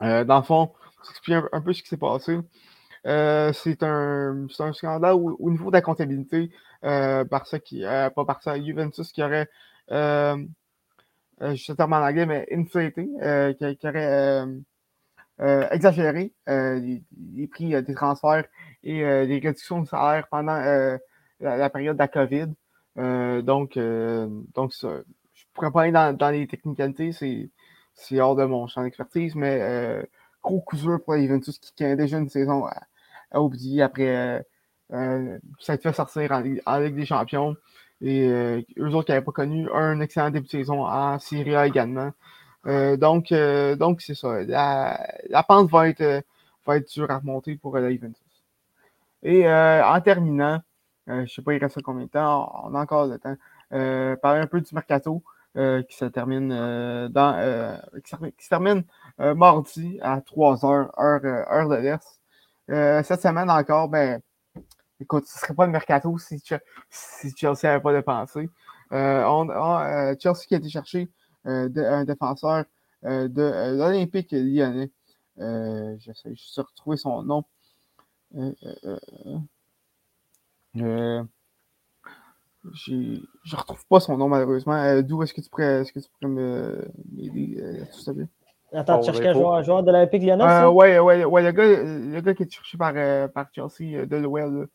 [0.00, 0.72] dans le fond,
[1.08, 2.40] expliquer un, un, peu ce qui s'est passé.
[3.06, 6.50] Euh, c'est un, un, scandale au, au, niveau de la comptabilité.
[6.84, 8.26] Euh, Barça qui, euh, pas
[8.62, 9.48] Juventus qui aurait,
[9.90, 10.36] euh,
[11.42, 13.08] euh, je sais en anglais, mais inflaté,
[13.58, 14.46] qui, qui, aurait
[15.70, 17.02] exagéré les,
[17.50, 18.46] prix des transferts
[18.82, 20.98] et les réductions de salaire pendant
[21.40, 22.48] la, période de la COVID.
[23.42, 25.02] donc, donc je ne
[25.52, 27.12] pourrais pas aller dans, dans les technicalités,
[27.94, 30.06] c'est hors de mon champ d'expertise, mais
[30.42, 32.66] gros coup pour la Juventus qui, qui a déjà une saison
[33.32, 34.44] oublié après
[34.92, 37.56] euh, a été fait sortir en, Ligue des Champions.
[38.00, 41.56] Et euh, eux autres qui n'avaient pas connu un excellent début de saison en Serie
[41.56, 42.12] A également.
[42.66, 43.32] Euh, donc,
[43.78, 44.42] donc c'est ça.
[44.44, 46.24] La, pente va être,
[46.66, 48.22] va être dure à remonter pour la Juventus.
[49.22, 50.60] Et en terminant,
[51.06, 53.36] je ne sais pas il reste combien de temps, on a encore le temps.
[53.70, 55.22] parler un peu du mercato
[55.54, 56.48] qui se termine
[57.08, 57.78] dans
[58.50, 58.84] termine
[59.18, 62.20] mardi à 3h, heure, heure de l'Est.
[62.70, 64.20] Euh, cette semaine encore, ben,
[65.00, 66.42] écoute, ce ne serait pas le mercato si,
[67.36, 68.48] Chelsea n'avait pas dépensé.
[68.92, 71.10] Euh, on, euh, Chelsea qui a été chercher
[71.44, 72.64] de, un défenseur
[73.02, 74.90] de l'Olympique lyonnais.
[75.98, 77.44] J'essaie juste de retrouver son nom.
[78.32, 78.54] je
[82.64, 85.02] ne retrouve pas son nom malheureusement.
[85.02, 85.84] D'où est-ce que tu pourrais,
[86.20, 86.32] pourrais
[87.12, 88.28] m'aider, s'il te plaît?
[88.74, 90.44] Attends, tu cherches quel joueur, joueur de l'Olympique Lyonnais?
[90.44, 93.96] Euh, ouais, ouais, ouais, le gars, le gars qui est cherché par, euh, par Chelsea
[94.00, 94.68] euh, de l'OL.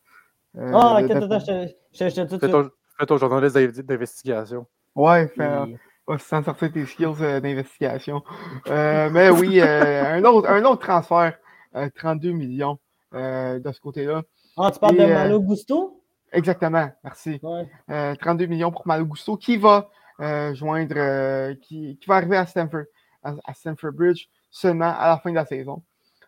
[0.57, 2.71] Euh, ah, ok, attends, je te dis tout de suite.
[2.97, 4.65] Fais ton journaliste d'inv- d'investigation.
[4.95, 5.77] Ouais, faire, Puis-
[6.07, 8.23] va s'en sortir tes skills euh, d'investigation.
[8.69, 11.37] Euh, mais oui, euh, un, autre, un autre transfert,
[11.75, 12.77] euh, 32 millions
[13.13, 14.23] euh, de ce côté-là.
[14.57, 16.01] Ah, tu parles Et, de Malo Gusto?
[16.31, 17.39] Exactement, merci.
[17.41, 17.67] Ouais.
[17.89, 19.89] Euh, 32 millions pour Malo Gusto qui va
[20.19, 22.83] euh, joindre, euh, qui, qui va arriver à Stamford,
[23.23, 25.83] à, à Stamford Bridge seulement à la fin de la saison.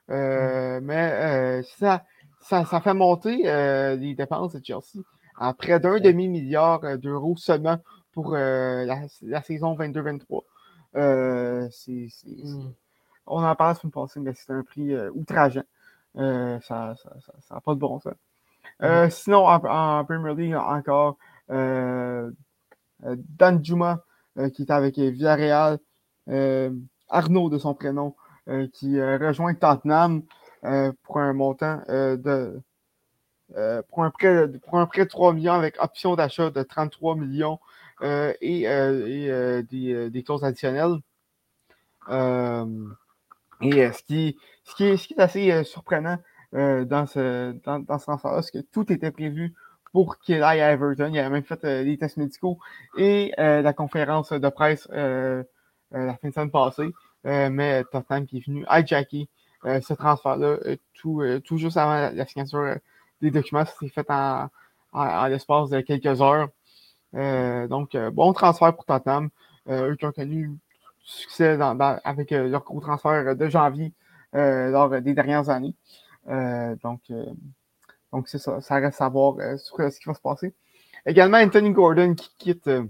[0.10, 2.04] Euh, Mais euh, ça,
[2.42, 5.04] ça, ça fait monter euh, les dépenses de Chelsea
[5.38, 7.78] à près d'un demi-milliard d'euros seulement
[8.12, 8.86] pour la,
[9.22, 10.44] la saison 22-23.
[10.96, 12.74] Euh, c'est- c'est- Mm.
[13.28, 15.64] on en parle la semaine passée, mais c'est un prix outrageant.
[16.16, 16.20] Ça
[16.70, 16.96] n'a
[17.42, 18.14] ça, pas de bon sens.
[18.84, 21.18] Euh, Sinon, en, en Premier League, encore,
[21.52, 22.30] euh,
[23.04, 24.04] Dan Juma,
[24.38, 25.80] euh, qui est avec Villarreal,
[27.10, 28.16] Arnaud de son prénom,
[28.48, 30.24] euh, qui euh, rejoint Tottenham
[30.64, 32.62] euh, pour un montant euh, de.
[33.58, 36.64] euh, pour, un prêt, de- pour un prêt de 3 millions avec option d'achat de
[36.64, 37.60] 33 millions
[38.02, 40.98] euh, et, euh, euh, des, euh, des clauses additionnelles.
[42.10, 42.66] Euh,
[43.62, 46.18] et euh, ce, qui, ce, qui est, assez euh, surprenant
[46.56, 49.56] euh, dans ce, dans, dans ce transfert-là, c'est que tout était prévu
[49.94, 51.12] pour qu'il aille à Everton.
[51.14, 52.60] Il a même fait euh, les tests médicaux
[52.98, 55.44] et euh, la conférence de presse euh, euh,
[55.92, 56.92] la fin de semaine passée.
[57.26, 59.28] Euh, mais Tottenham qui est venu hijacker
[59.66, 62.76] euh, ce transfert-là euh, tout, euh, juste avant la, signature euh,
[63.22, 63.66] des documents.
[63.66, 64.50] Ça s'est fait en,
[64.94, 66.50] en, l'espace de quelques heures.
[67.16, 69.30] Euh, donc, euh, bon transfert pour Tottenham.
[69.70, 70.58] Euh, eux qui ont connu
[71.04, 71.60] succès
[72.04, 73.94] avec euh, leur gros transfert de janvier
[74.36, 75.76] euh, lors des dernières années.
[76.28, 77.26] Euh, donc, euh,
[78.12, 78.62] donc c'est ça.
[78.62, 80.54] Ça reste à voir euh, euh, ce qui va se passer.
[81.06, 82.86] Également, Anthony Gordon qui quitte euh,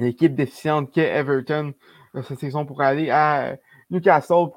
[0.00, 1.72] l'équipe déficiente qu'est Everton
[2.14, 3.56] euh, cette saison pour aller à euh,
[3.90, 4.48] Newcastle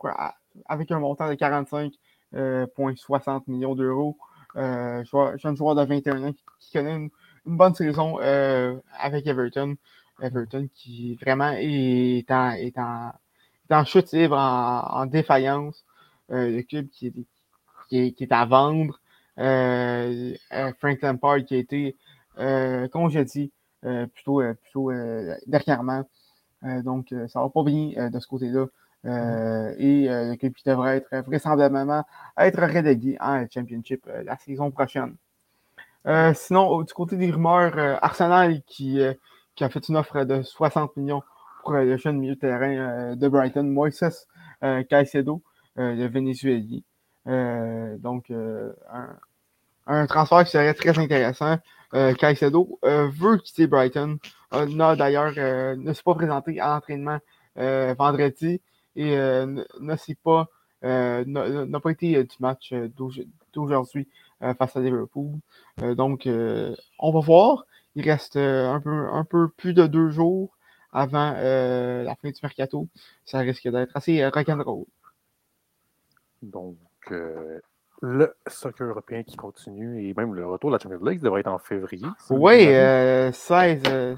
[0.67, 4.17] avec un montant de 45,60 millions d'euros.
[4.55, 5.03] Euh,
[5.37, 7.09] jeune joueur de 21 ans qui, connaît une,
[7.47, 9.75] une bonne saison euh, avec Everton.
[10.21, 15.85] Everton qui vraiment est en, chute libre, en, défaillance.
[16.31, 17.13] Euh, le club qui
[17.91, 18.99] est, à vendre.
[19.39, 21.95] Euh, euh, Frank Lampard qui a été
[22.37, 23.49] euh, congédié euh,
[24.13, 26.03] plutôt, euh, plutôt euh, dernièrement.
[26.63, 28.65] Euh, donc, euh, ça va pas bien de ce côté-là.
[29.05, 32.05] Euh, et euh, qui devrait être vraisemblablement
[32.37, 35.17] être relégué en Championship euh, la saison prochaine.
[36.33, 38.99] Sinon, du côté des rumeurs, Arsenal qui,
[39.55, 41.23] qui a fait une offre de 60 millions
[41.61, 44.27] pour le jeune milieu de terrain de Brighton, Moises
[44.89, 45.41] Caicedo,
[45.77, 46.81] le Vénézuélien.
[47.99, 49.15] Donc, un,
[49.87, 51.57] un transfert qui serait très intéressant.
[51.93, 54.17] Euh, Caicedo euh, veut quitter Brighton.
[54.53, 57.19] Euh, n'a d'ailleurs euh, ne s'est pas présenté à l'entraînement
[57.57, 58.61] euh, vendredi
[58.95, 60.47] et euh, ne, s'est pas
[60.83, 64.07] n'a pas été du match d'auj- d'aujourd'hui
[64.57, 65.31] face à Liverpool.
[65.95, 67.65] Donc, on va voir.
[67.95, 70.57] Il reste un, peu, un peu plus de deux jours
[70.91, 72.87] avant la fin du mercato.
[73.23, 74.83] Ça risque d'être assez rock'n'roll.
[76.41, 76.75] Donc,
[78.05, 81.47] le soccer européen qui continue et même le retour de la Champions League devrait être
[81.47, 82.05] en février.
[82.19, 84.15] si Oui, vous avez- euh, 16, euh,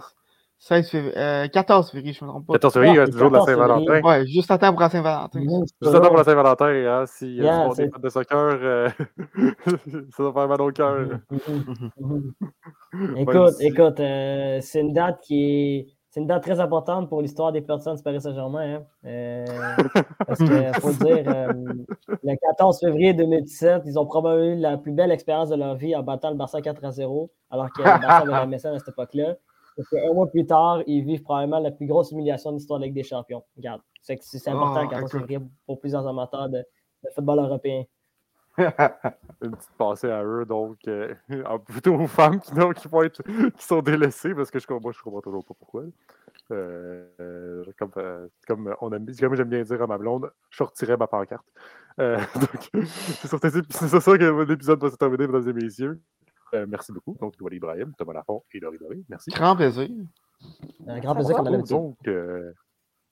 [0.57, 2.53] 16 février, euh, 14 février, je ne me trompe pas.
[2.53, 3.45] 14 février, il Ouais, le jour de la 14.
[3.55, 4.01] Saint-Valentin.
[4.01, 5.39] Ouais, juste à temps pour la Saint-Valentin.
[5.39, 6.23] Juste c'est attends pour la.
[6.23, 8.89] Saint-Valentin, hein, s'il y a Yeah, fans de soccer, euh,
[10.17, 11.19] ça va faire mal au cœur.
[11.29, 12.33] Mhm, mhm.
[12.93, 15.87] Même Écoute, si- écoute, euh, c'est une date qui est.
[16.15, 18.75] C'est une date très importante pour l'histoire des personnes du Paris Saint-Germain.
[18.75, 18.83] hein.
[19.03, 19.45] Euh,
[20.25, 20.93] parce qu'il faut le
[21.23, 21.83] dire, euh,
[22.23, 25.93] le 14 février 2017, ils ont probablement eu la plus belle expérience de leur vie
[25.93, 28.79] en battant le Barça 4 à 0, alors que le Barça avait la mécène à
[28.79, 29.35] cette époque-là.
[29.75, 32.83] Parce qu'un mois plus tard, ils vivent probablement la plus grosse humiliation de l'histoire de
[32.83, 33.43] la Ligue des Champions.
[33.57, 35.19] Regarde, c'est important Ah, le 14 écoute.
[35.19, 37.83] février pour plusieurs amateurs de, de football européen.
[39.41, 41.13] Une petite pensée à eux, donc euh,
[41.67, 44.91] plutôt aux femmes qui, non, qui, vont être, qui sont délaissées, parce que je, moi,
[44.91, 45.83] je comprends toujours pas pourquoi.
[46.51, 50.95] Euh, comme, euh, comme, on aime, comme j'aime bien dire à ma blonde, je sortirais
[50.97, 51.45] ma pancarte.
[51.99, 55.53] Euh, donc, c'est sur, ces- c'est sur ça que l'épisode va se terminer, mesdames et
[55.53, 55.99] messieurs.
[56.53, 57.17] Euh, merci beaucoup.
[57.19, 59.01] Donc, Wally Ibrahim, Thomas Lafont et Laurie Doré.
[59.09, 59.31] Merci.
[59.31, 59.89] Grand plaisir.
[60.87, 61.37] Un grand plaisir va?
[61.39, 61.75] comme à l'habitude.
[61.75, 62.51] Donc, euh,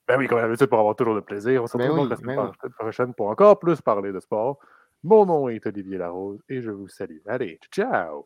[0.06, 1.62] ben oui, comme d'habitude, pour avoir toujours le plaisir.
[1.62, 4.20] On se Ben retrouve oui, donc la ben semaine prochaine pour encore plus parler de
[4.20, 4.58] sport.
[5.04, 7.18] Mon nom est Olivier Larose et je vous salue.
[7.26, 8.24] Allez, ciao!